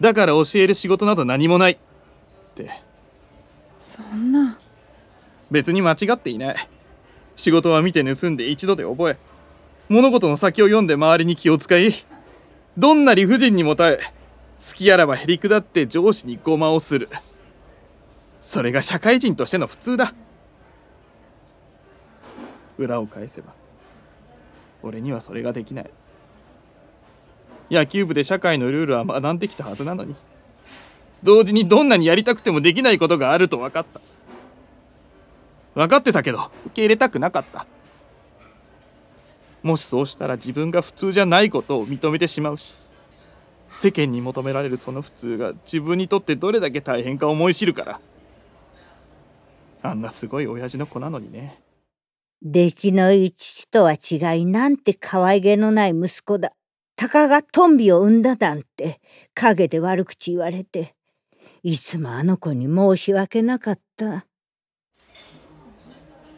[0.00, 1.78] だから教える仕事など何もないっ
[2.54, 2.70] て。
[3.78, 4.58] そんな。
[5.50, 6.56] 別に間違っていない
[7.38, 9.16] 仕事は見て盗んで一度で覚え
[9.88, 11.94] 物事の先を読んで周りに気を使い
[12.76, 17.08] どんな理不尽にも耐え好きあらばへりくだって上司にごまをする。
[18.40, 20.12] それが社会人としての普通だ。
[22.76, 23.52] 裏を返せば
[24.82, 25.90] 俺にはそれができない。
[27.70, 30.16] 野球部で社会のルールは学んできたはずなのに
[31.22, 34.00] 同時にどんなにやりたくてもできないことがあると分かった。
[35.78, 37.64] 分かってたけど受け入れたくなかった
[39.62, 42.74] もしそうしたら自分が普通じゃないことを認めてしまうし
[43.68, 48.00] 世間に求められるその普通が自分にとってどれだけ大変か思い知るから
[49.82, 51.60] あんなすごい親父の子なのにね
[52.42, 56.52] 出来のいい父とは違いなんて可愛げのない息子だ。
[56.94, 59.00] たかがトンビを産んだなんて
[59.34, 60.94] 陰で悪口言われて
[61.64, 64.27] いつもあの子に申し訳なかった。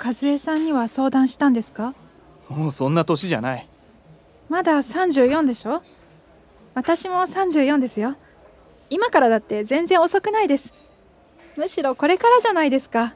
[0.03, 1.95] 和江さんには相談したんですか？
[2.49, 3.69] もうそんな年じゃない。
[4.49, 5.83] まだ34でしょ？
[6.75, 8.17] 私も34ですよ。
[8.89, 10.73] 今からだって全然遅くないです。
[11.57, 13.15] むしろこれからじゃないですか。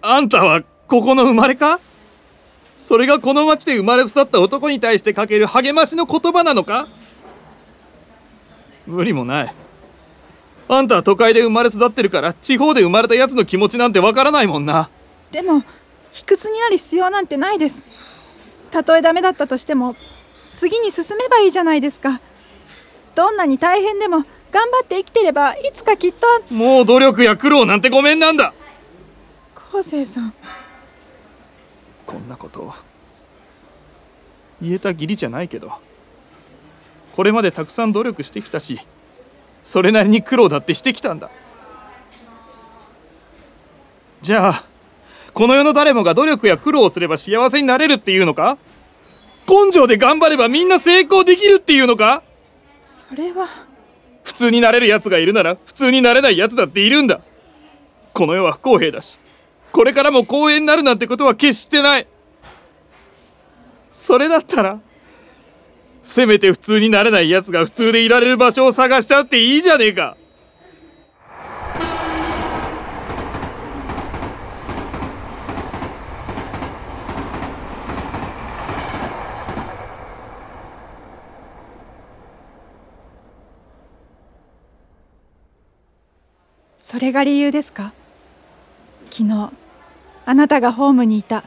[0.00, 1.80] あんたはここの生まれか？
[2.76, 6.86] それがこの町で生まれ育った男に対してかける励ましの言葉なのか？
[8.86, 9.54] 無理もない。
[10.68, 14.88] あんたは都会で生まれ育ってるから地方で生まれたやつの気持ちなんてわからないもんな
[15.34, 15.64] でも
[16.12, 17.84] 卑屈になる必要なんてないです。
[18.70, 19.96] たとえダメだったとしても
[20.54, 22.20] 次に進めばいいじゃないですか。
[23.16, 24.18] どんなに大変でも
[24.52, 28.54] 頑張って生きてればいつかきっともう努力や苦労なんてごめんなんだ。
[29.72, 30.32] 昴生さん。
[32.06, 32.72] こんなことを
[34.62, 35.72] 言えた義理じゃないけど
[37.12, 38.78] これまでたくさん努力してきたし
[39.64, 41.28] それなりに苦労だってしてきたんだ。
[44.22, 44.64] じゃあ
[45.34, 48.56] この世の誰もが努力や苦労をすれば幸せになれるっていうのか？
[49.48, 52.22] 根性で頑張ればみんな成功できるっていうのか？
[52.80, 53.48] それは。
[54.22, 57.20] 普通になれるやつがいるなら普通になれないやつだっているんだ。
[58.12, 59.18] この世は不公平だし。
[59.72, 62.06] これからも公平になるなんてことは決してない。
[63.90, 64.80] それだったら
[66.02, 70.16] せめて普通になれないやつが普通でいられる場所を探したっていいじゃねえか
[86.94, 87.92] それが理由ですか？
[89.10, 89.50] 昨日
[90.26, 91.42] あなたがホームにいた。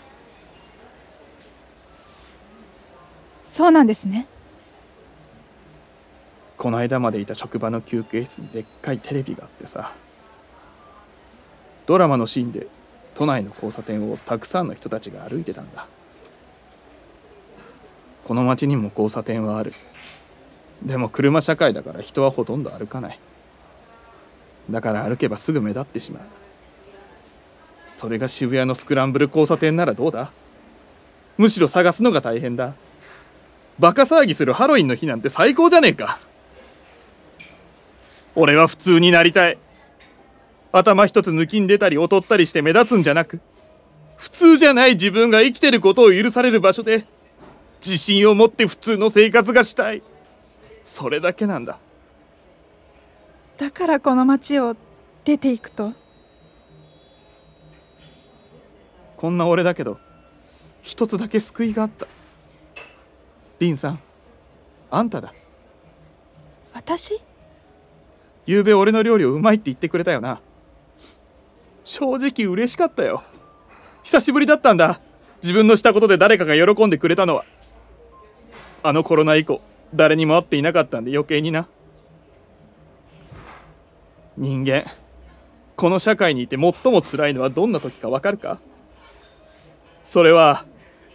[3.45, 4.28] そうなんですね。
[6.58, 9.93] この間までいた職場の休憩室にでっかいテレビがあってさ
[11.86, 12.68] ドラマのシーンで
[13.16, 15.88] 都内の交差点をたくさんの人たちが歩いてたんだ。
[18.26, 19.72] この町にも交差点はある。
[20.84, 23.20] でも車社会だから人はほとんど歩かない。
[24.70, 26.24] だから歩けばすぐ目立ってしまう。
[27.91, 30.32] それが渋谷のスクランブル交差点ならどうだ？
[31.38, 32.74] むしろ探すのが大変だ。
[33.80, 36.20] バカ騒ぎするハロウィンの日なんて最高じゃねえか。
[38.36, 39.57] 俺は普通になりたい。
[40.72, 43.39] 頭一つ抜きん出たり劣ったりして目立つんじゃなく
[44.18, 47.05] 普通じゃない自分が生きてることを許される場所で
[47.80, 50.03] 自信を持って普通の生活がしたい。
[50.84, 51.80] それだけなんだ。
[53.58, 54.76] だからこの町を
[55.24, 55.93] 出ていくと。
[59.18, 59.97] こんな俺だけど
[60.84, 62.08] 一つだけ救いがあった。
[63.60, 63.99] リンさん
[64.91, 65.34] あんただ。
[66.74, 67.20] 私？
[68.47, 70.39] 昨べ俺の料理をうまいって言ってくれたよな。
[71.84, 73.24] 正直嬉しかったよ。
[74.03, 75.01] 久しぶりだったんだ。
[75.41, 77.43] 自分のしたことで誰かが喜んでくれたのは。
[78.84, 79.62] あのコロナ以降
[79.93, 81.68] 誰にも会っていなかったんで余計にな
[84.38, 84.86] 人間。
[85.76, 88.60] この社会にいて最も辛いのはどんな時かわかるか？
[90.04, 90.66] それは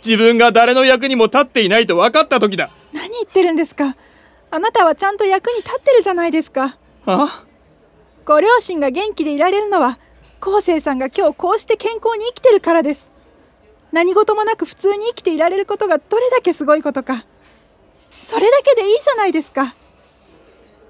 [0.05, 2.71] 自分が誰の役にも立っていないと分かった時だ。
[2.93, 3.97] 何言ってるんですか？
[4.51, 6.77] あなたはちゃんと役に立ってるじゃないですか。
[7.07, 7.45] あ？
[8.25, 9.99] ご両親が元気でいられるのは
[10.41, 13.11] 昴生さんが今日こうして健康に生きてるからです。
[13.93, 17.25] 何事もなく普通に生きていられることがどれだけすごいことか。
[18.13, 19.75] それだけでいいじゃないですか。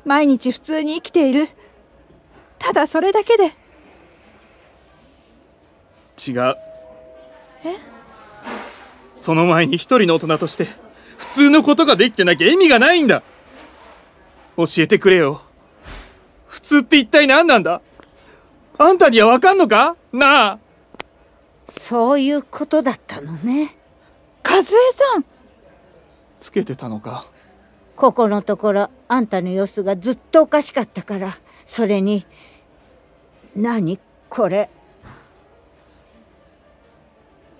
[0.05, 1.49] 毎日普通に生きている
[2.65, 3.47] ただそれだけで。
[6.25, 6.57] 違う。
[7.65, 7.77] え？
[9.17, 10.67] その前に一人の大人として
[11.19, 13.25] 普通のことができてなきゃ意味がないんだ。
[14.57, 15.43] 教えてくれよ。
[16.47, 17.81] 普通って一体何なんだ？
[18.79, 19.97] あんたには分かんのか？
[20.13, 20.59] なあ。
[21.69, 23.75] そういうことだったのね。
[24.49, 25.25] 和江さん。
[26.39, 27.25] つけてたのか？
[27.97, 32.25] ここのところあんたの様子がずっとおかしかったからそれに
[33.55, 33.99] 何？
[34.29, 34.71] これ。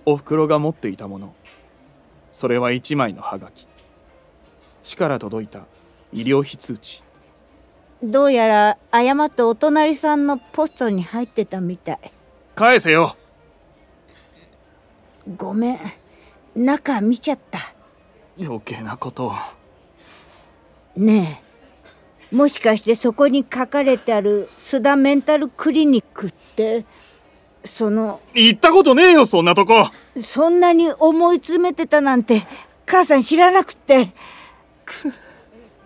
[0.05, 1.35] おふくろが持っていたもの。
[2.33, 3.67] それは一枚のハガキ。
[4.81, 5.65] 市から届いた
[6.11, 7.03] 医療費通知。
[8.01, 12.11] どうやら誤ってお隣さんのポストに入ってたみたい。
[12.55, 13.15] 返せよ。
[15.37, 15.79] ごめん。
[16.55, 17.59] 中見ちゃった。
[18.37, 19.31] 余計なことを。
[20.97, 21.42] ねえ
[22.33, 26.83] もしかしてそこに書かれてある須田メンタルクリニックって
[27.63, 29.87] その行ったことねえよそんなとこ。
[30.19, 32.41] そんなに思い詰めてたなんて
[32.87, 34.09] 母さん知らなくって。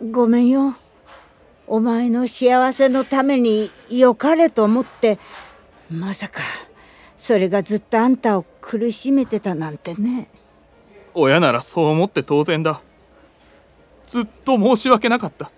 [0.10, 0.76] ごめんよ。
[1.68, 5.20] お前の幸せのためによかれと思って
[5.92, 6.40] まさか
[7.18, 10.30] それがずっとあんたを苦しめてたなんてね。
[11.14, 12.82] 親ならそう思って当然だ。
[14.06, 15.52] ずっと申し訳なかった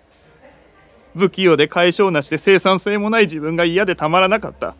[1.14, 4.74] 不器用で解消なしで生産性もない自分が嫌でたまらなかった。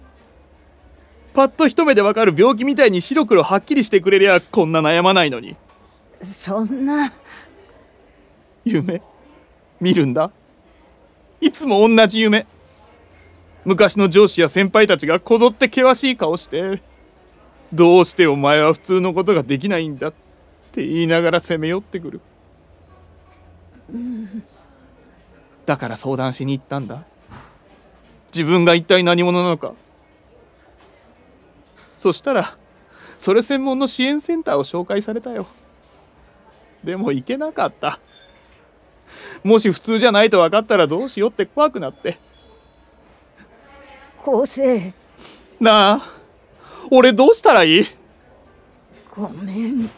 [1.34, 5.56] パッと一目でわかる病気みたいに白黒はっきりしてくれりゃこんな悩まないのに。
[6.20, 7.12] そんな。
[8.64, 9.00] 夢？
[9.80, 10.30] 見るんだ？
[11.40, 12.46] いつも同じ夢。
[13.64, 16.82] 昔の上司や先輩たちがこぞって険しい顔して
[17.72, 20.12] どうしてお前は普通のことができないんだっ
[20.72, 22.20] て言いながら攻め寄ってくる、
[25.70, 27.04] だから相談しに行ったんだ。
[28.32, 29.74] 自分が一体何者なのか。
[31.96, 32.58] そしたら
[33.16, 35.46] それ専門の支援センターを紹介されたよ。
[36.82, 38.00] でも行けなかった。
[39.44, 42.18] もし普通じゃないと分かったらどうしようって怖くなって。
[44.18, 44.92] 昴生。
[45.60, 46.02] なあ
[46.90, 47.86] 俺どうしたらいい？
[49.14, 49.88] ごめん。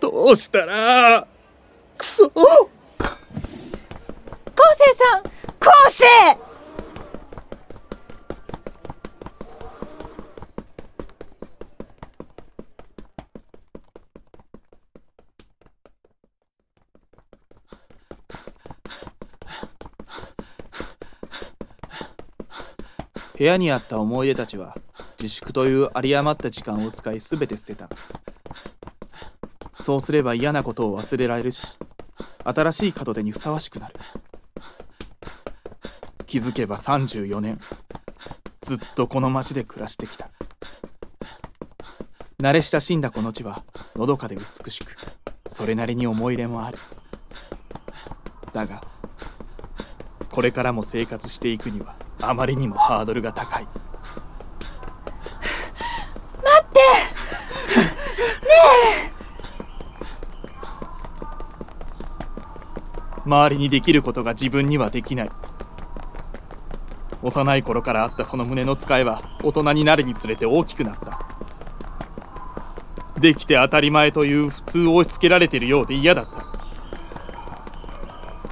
[0.00, 1.24] どうしたら
[1.96, 2.26] くそ。
[2.34, 2.68] 昴
[4.76, 5.22] 生さん。
[5.60, 6.38] 昴生
[23.38, 24.76] 部屋にあった思い出たちは
[25.18, 27.88] 自粛という有り余った時間を使い全て捨てた。
[29.74, 31.76] そうすれば嫌なことを忘れられるし
[32.44, 33.94] 新しい門出にふさわしくなる。
[36.32, 37.60] 気づけば34年。
[38.62, 40.30] ずっとこの町で暮らしてきた。
[42.40, 43.64] 慣れ親しんだこの地は
[43.96, 44.96] のどかで美しく
[45.48, 46.78] それなりに思い入れもある。
[48.54, 48.82] だが
[50.30, 53.68] これからも生活していくにはあまりにもハードルが高い。
[63.26, 65.30] 周りにできることが自分にはできない
[67.22, 71.20] 幼い頃からあったその胸の使いは大人になるにつれて大きくなった。
[73.20, 76.44] できて当たり前という普通を押し付けられているようで嫌だった。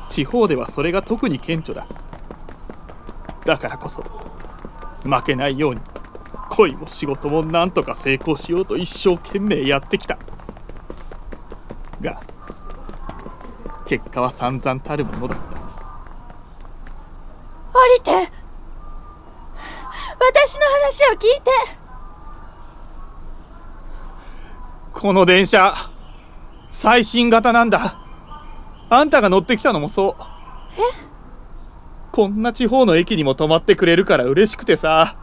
[0.08, 1.86] 地方ではそれが特に顕著だ。
[3.44, 4.02] だからこそ
[5.02, 5.80] 負けないように
[6.50, 10.18] 恋も仕事も何とか成功しようと一生懸命やってきた。
[12.00, 12.22] が
[13.86, 15.44] 結果は散々たるものだった
[17.72, 18.10] 降りて
[20.18, 20.58] 私
[21.12, 21.50] 聞いて。
[24.92, 25.72] この電車
[26.68, 27.98] 最新型なんだ。
[28.90, 30.22] あんたが乗ってきたのもそう。
[30.72, 31.10] え？
[32.12, 35.16] こんな地方の駅にも止まってくれるから嬉しくてさ。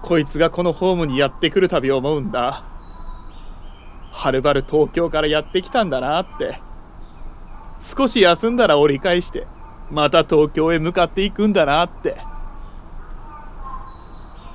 [0.00, 2.64] こいつがこのホームにやってくるたび思うんだ。
[4.10, 6.60] はるばる東京からやってきたんだなって。
[7.80, 9.46] 少し休んだら折り返して
[9.90, 12.16] また東京へ向かっていくんだなって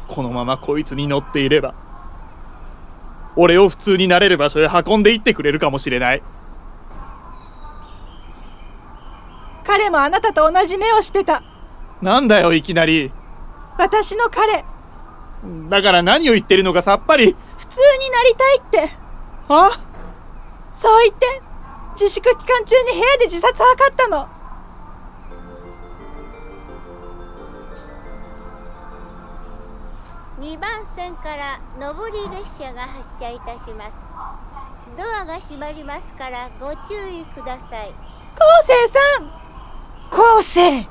[0.08, 1.76] このままこいつに乗っていれば
[3.36, 6.24] 俺を普通になれる場所へ運んでいってくれるかもしれない。
[9.64, 11.44] 彼もあなたと同じ目をしてた。
[12.02, 13.12] なんだよいきなり。
[13.78, 14.66] 私の彼。
[15.70, 17.36] だから何を言ってるのかさっぱり。
[17.58, 18.96] 普通になりたいって。
[19.48, 19.70] は？
[20.72, 21.26] そう言って
[21.94, 24.28] 自粛期間中に部屋で自殺図ったの
[30.40, 33.98] 2番線から上り列車が発車いたします。
[34.96, 37.90] ドアが閉まりますからご注意ください。
[37.90, 39.32] 昴生さん
[40.12, 40.84] 昴生。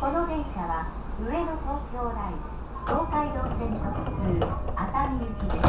[0.00, 0.86] この電車は
[1.20, 2.40] 上野東京ライン
[2.86, 4.24] 東海道線特通
[4.74, 5.68] 熱海行きです。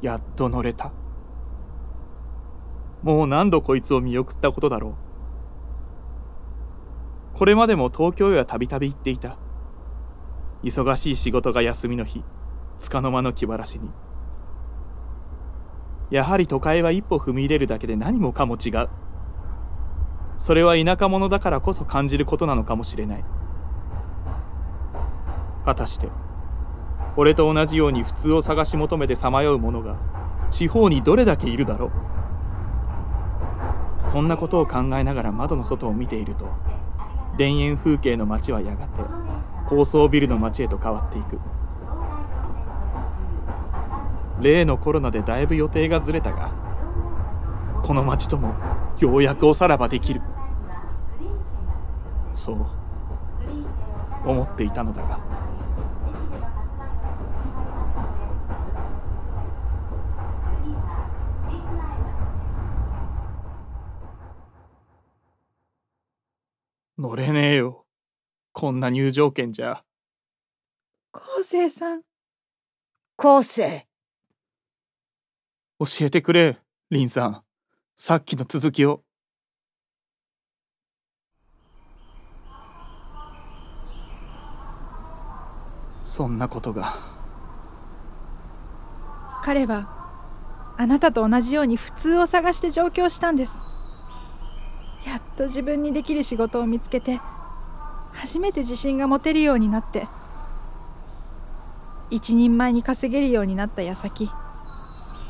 [0.00, 0.92] やっと乗れた。
[3.02, 5.05] もう何度こいつを見送ったことだろう
[7.36, 9.36] これまでも東京へはたびたび行っていた。
[10.64, 12.24] 忙しい仕事が休みの日
[12.78, 13.90] 束の間の気晴らしに。
[16.10, 18.88] やはり都会は一歩踏み入れるだけで何もかも違う。
[20.38, 23.24] それは田舎者だからこそ感じることなのかもしれない。
[25.62, 26.08] 果たして
[27.18, 29.98] 俺と同じように普通を探し求めてさまよう者が
[30.48, 31.90] 地方にどれだけいるだろう。
[34.02, 36.48] そんなことを考えながら窓の外を見ていると
[37.36, 39.02] 田園風景の街はやがて
[39.66, 41.38] 高層ビルの街へと変わっていく。
[44.40, 46.52] 例のコロナでだいぶ予定がずれたが
[47.82, 48.54] この街とも
[48.98, 50.20] ようやくおさらばできる。
[52.34, 52.66] そう
[54.26, 55.18] 思っていたのだが
[67.06, 67.86] 乗れねえよ。
[68.50, 69.84] こんな入場券じゃ。
[71.12, 72.02] 昴生さん。
[73.16, 73.86] 昴生。
[75.78, 76.58] 教えてくれ
[76.90, 77.42] 凛さん。
[77.94, 79.04] さっきの続きを。
[86.02, 86.92] そんなことが。
[89.44, 93.60] 彼はあなたと同じように普通を探して上京したんです
[95.06, 97.20] やっと自分にできる仕事を見つけて
[98.12, 100.08] 初めて自信が持てるようになって
[102.10, 104.30] 一人前に稼げるようになった矢先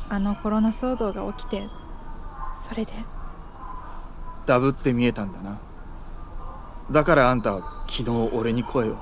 [0.09, 1.67] あのコロナ騒動が起きて
[2.67, 2.91] それで？
[4.47, 5.59] ダブって見えたんだな。
[6.89, 7.55] だからあんた
[7.87, 8.97] 昨日俺に声を。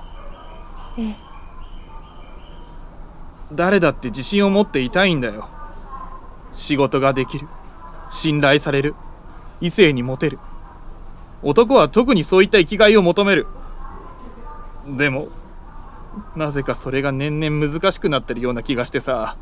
[0.97, 1.15] ええ。
[3.53, 5.47] 誰だって自信を持っていたいんだよ。
[6.51, 7.47] 仕事ができる。
[8.09, 8.95] 信頼される。
[9.61, 10.39] 異性にモテる
[11.46, 13.46] 男は特にそういった生きがいを求める。
[14.98, 15.28] でも
[16.36, 19.38] なぜかそれが年々難しくなってるような気がしてさ。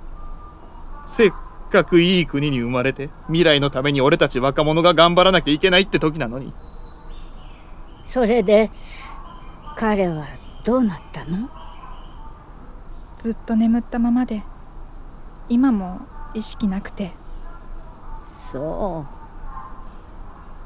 [1.05, 1.31] せっ
[1.71, 6.53] かくいい国に生まれて未来のために俺たち若者が頑張らなきゃいけないって時なのに。
[8.05, 8.69] それで
[9.77, 10.27] 彼は
[10.65, 11.49] どうなったの？
[13.17, 14.43] ずっと眠ったままで
[15.47, 16.01] 今も
[16.33, 17.11] 意識なくて。
[18.25, 19.05] そ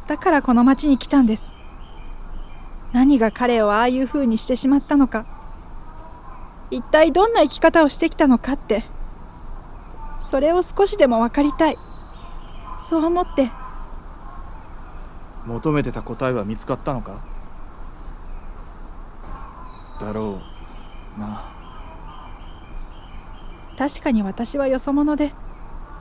[0.07, 1.53] だからこの町に来たんです。
[2.93, 5.25] 何が彼をああいう風にしてしまったのか。
[6.71, 8.85] 一体どんな生き方をしてきたのかって。
[10.17, 11.77] それを少しでも分かりたい。
[12.89, 13.51] そう思って。
[15.45, 17.19] 求めてた答えは見つかったのか？
[19.99, 20.41] だろ
[21.17, 21.53] うな。
[23.77, 25.31] 確かに私はよそ者で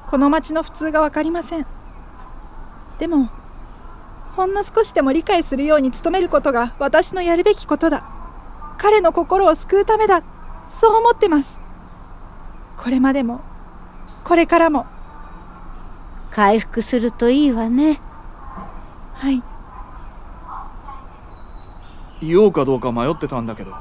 [0.08, 1.66] この町の普通が分かりません。
[2.98, 3.28] でも
[4.36, 8.04] ほんの少しでも理解するように努めることが私のやるべきことだ。
[8.76, 10.22] 彼の心を救うためだ。
[10.70, 11.58] そう思ってます。
[12.76, 13.40] これまでも
[14.24, 14.82] これからも。
[14.82, 14.86] う
[16.32, 17.98] 回復するといいわね。
[19.14, 19.42] はい。
[22.20, 23.74] 言おうかどうか迷ってたんだけど。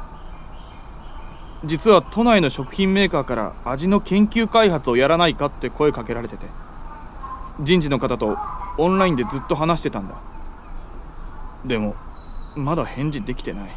[1.65, 6.47] 実は都内の食品メーカーから味の研究開発をやらないかって声かけられてて。
[7.59, 8.37] 人事の方と
[8.77, 10.15] オンラインでずっと話してたんだ
[11.65, 11.95] でも
[12.55, 13.69] まだ返事できてない。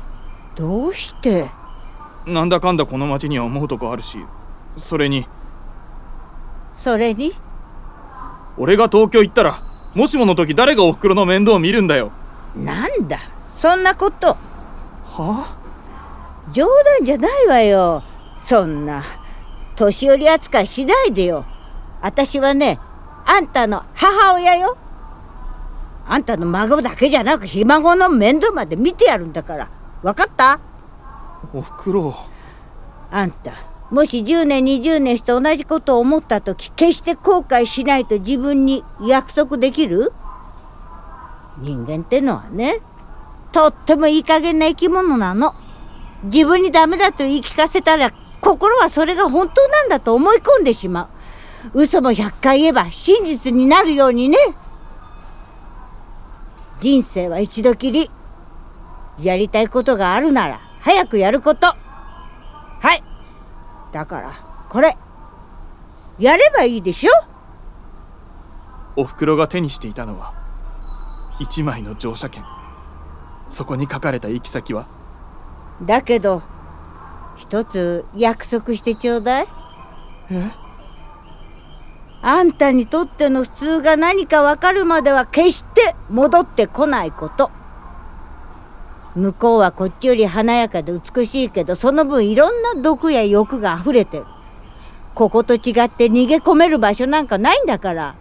[0.54, 1.50] どうして？
[2.26, 4.18] なんだかんだこの町には思うとこあるし
[4.76, 5.26] それに。
[6.72, 7.32] それに？
[8.56, 9.62] 俺が東京行ったら
[9.94, 12.12] もしもの時誰がおふくろの面倒を見るんだよ。
[12.56, 13.18] なんだ？
[13.46, 14.36] そんなこと。
[15.06, 15.56] は
[16.52, 16.66] 冗
[16.98, 18.02] 談じゃないわよ。
[18.38, 19.04] そんな。
[19.76, 21.44] 年寄り扱いしないでよ。
[22.02, 22.78] 私はね
[23.24, 24.76] あんたの母親よ
[26.10, 29.70] あんたの孫だけじゃなくひ孫の面倒まで見てやるんだから。
[30.02, 30.58] 分かった？
[31.52, 32.14] おふくろ。
[33.10, 33.52] あんた
[33.90, 40.12] もし10年20年して同じことを思った時決して後悔しないと自分に約束できる？
[41.58, 42.80] 人間ってのはね
[43.52, 45.54] とってもいい加減な生き物なの。
[46.24, 51.10] 自分にダメだと言い聞かせたら心はそれが本当なんだと思い込んでしま
[51.74, 51.82] う。
[51.82, 54.38] 嘘も100回言えば真実になるようにね
[56.80, 58.10] 人生は一度きり。
[59.20, 61.66] やりたいことがあるなら早くやること。
[61.66, 63.02] はい。
[63.92, 64.32] だから
[64.68, 64.96] これ。
[66.18, 67.12] やればいいでしょ？
[68.96, 70.34] おふくろが手にしていたのは
[71.40, 72.44] 一枚の乗車券。
[73.48, 74.86] そこに書かれた行き先は？
[75.82, 76.42] だけど
[77.36, 79.46] 一つ約束してちょうだい。
[80.30, 80.50] え？
[82.20, 87.50] あんたにとっての普通が何かわかるまでは決して戻ってこないこと。
[89.14, 94.26] 向こうはこっちより華やかで美しいけどその分いろんな毒や欲が溢れてる。
[95.14, 98.14] ここと違って逃げ込める場所なんかないんだから。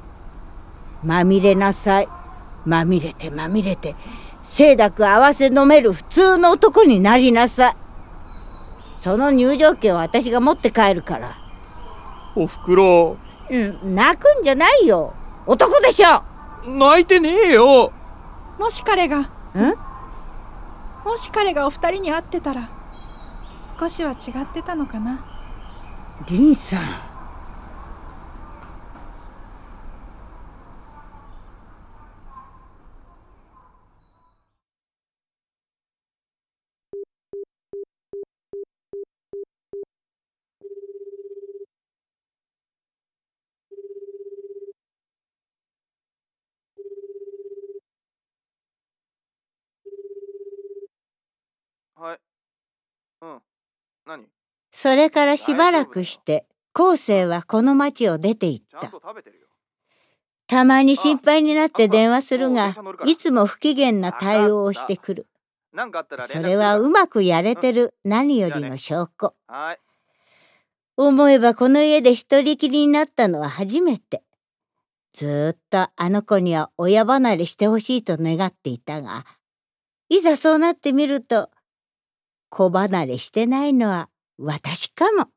[1.03, 2.07] まみれなさい。
[2.65, 3.95] まみれてまみれて。
[4.43, 7.75] 清濁合わせ飲める普通の男になりなさい。
[8.95, 11.37] その入場券は私が持って帰るから。
[12.35, 13.17] おふくろ。
[13.49, 15.13] うん泣くんじゃないよ。
[15.45, 16.23] 男でしょ。
[16.65, 17.93] 泣いてねえよ。
[18.59, 19.27] もし彼がん？
[21.05, 22.69] もし彼がお二人に会ってたら
[23.79, 25.25] 少しは違ってたのかな。
[26.27, 27.06] 凛さん
[54.71, 58.91] それからしばらくして後世はこの町を出て行った。
[60.47, 65.27] たまに心配になって電話するがいつも不機嫌な対応をしてくる。
[66.27, 69.33] それはうまくやれてる何よりの証拠。
[70.95, 74.23] 思えばこの家で一人きりになったのは初めて。
[75.13, 79.25] ずっとあの子には親離れしてほしいと願っていたが
[80.09, 81.49] いざそうなってみると
[82.49, 85.27] 子離れしてないのは私かも。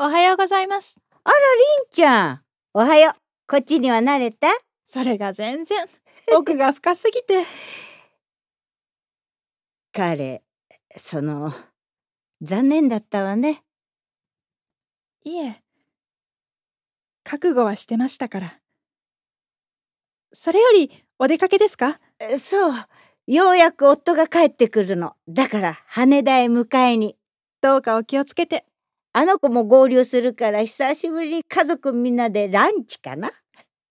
[0.00, 1.00] おはようございます。
[1.24, 2.42] あら、りんちゃん。
[2.72, 3.14] おはよう。
[3.48, 4.46] こっちには慣れた？
[4.84, 5.86] それが全然、
[6.36, 7.44] 奥が深すぎて。
[9.92, 10.44] 彼、
[10.96, 11.52] その、
[12.40, 13.64] 残念だったわね。
[15.24, 15.62] いえ、
[17.30, 18.58] 覚悟はしてましたから。
[20.32, 22.00] それより、お出かけですか？
[22.38, 22.74] そう。
[23.26, 25.12] ようやく夫が帰ってくるの。
[25.28, 27.16] だから、羽田へ迎えに。
[27.60, 28.64] どうかお気をつけて。
[29.12, 33.32] あの子も合流するから久しぶりに家族みんなでランチかな？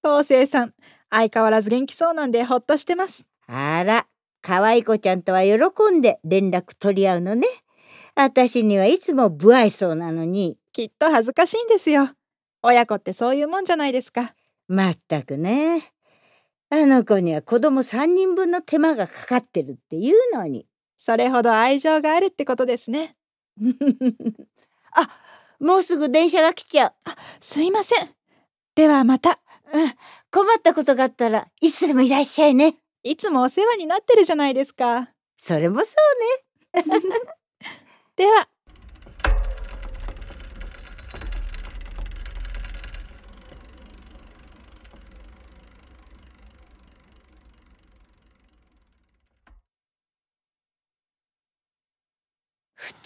[0.04, 0.74] 昴生さん
[1.12, 4.08] 相変わらず元気そうなんでほっとしてますあら
[4.42, 5.58] 可愛い子ちゃんとは喜
[5.92, 7.48] んで連絡取り合うのね
[8.16, 12.10] 私にはいつも不愛想なのにきっと恥ずかしいんですよ
[12.68, 14.34] 親子ってそういうもんじゃないですか
[14.68, 15.94] まったくね
[16.70, 23.16] あの子には子供3人分の手間がかかってるっていうのにそれほど愛情があるってことですね
[24.94, 25.10] あ、
[25.60, 26.94] もうすぐ電車が来ちゃう。
[27.06, 28.10] あ、すいません。
[28.76, 29.40] ではまた。
[29.74, 29.94] うん、
[30.32, 32.78] 困ったことがあったらいつでもいらっしゃいね。
[33.04, 35.10] いつもお世話になってるじゃないですか。
[35.38, 35.94] それもそ
[36.74, 36.84] うね。
[38.16, 38.48] では。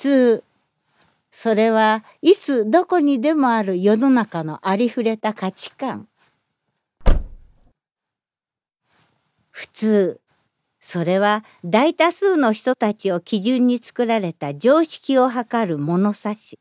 [0.02, 0.44] 通
[1.30, 6.08] それはいつどこにでもある世の中のありふれた価値観。
[9.52, 10.22] 普通
[10.80, 16.58] それは大多数の人たちを基準に作られた常識を測る物差し。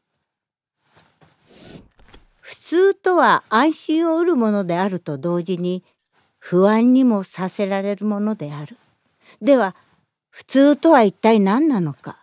[2.40, 5.82] 普通とは安心を得るものであると同時に
[6.38, 8.76] 不安にもさせられるものである。
[9.40, 9.74] では
[10.28, 12.19] 普通とは一体何なのか。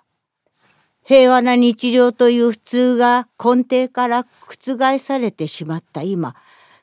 [1.08, 6.36] 平和な日常という普通が根底から覆されてしまった今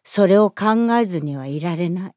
[0.03, 2.15] それを考えずにはいられない。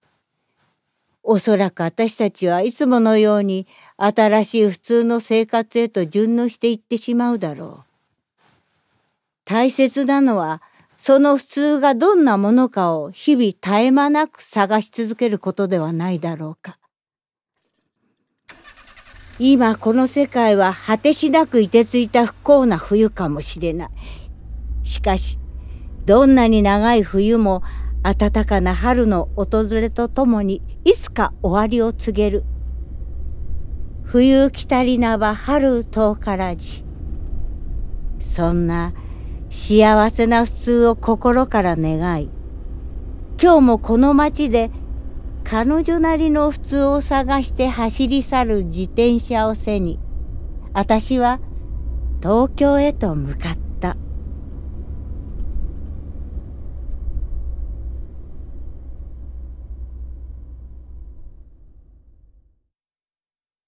[1.22, 7.84] おそらく私たちはいつものように新しい普通の生活へと順応していってしまうだろう。
[9.44, 10.62] 大切なのは
[10.96, 16.78] その普通がどんなものかを日々絶え間なく探し続けることではないだろうか。
[19.40, 23.90] 今この世界は果てしなく凍てついた不幸な冬かもしれない。
[24.84, 25.38] しかし、
[26.06, 27.62] どんなに長い冬も
[28.02, 32.46] 暖かな春の訪れとともにいつか終わりを告げる。
[34.04, 36.84] 冬来たりなば春遠からじ。
[38.20, 38.94] そんな
[39.52, 42.30] 幸せな普通を心から願い、
[43.40, 44.72] 今日もこの街で
[45.50, 49.98] 彼女なりの普通を探して走り去る自転車を背に
[50.74, 51.40] 私は
[52.22, 53.67] 東京へと向かった。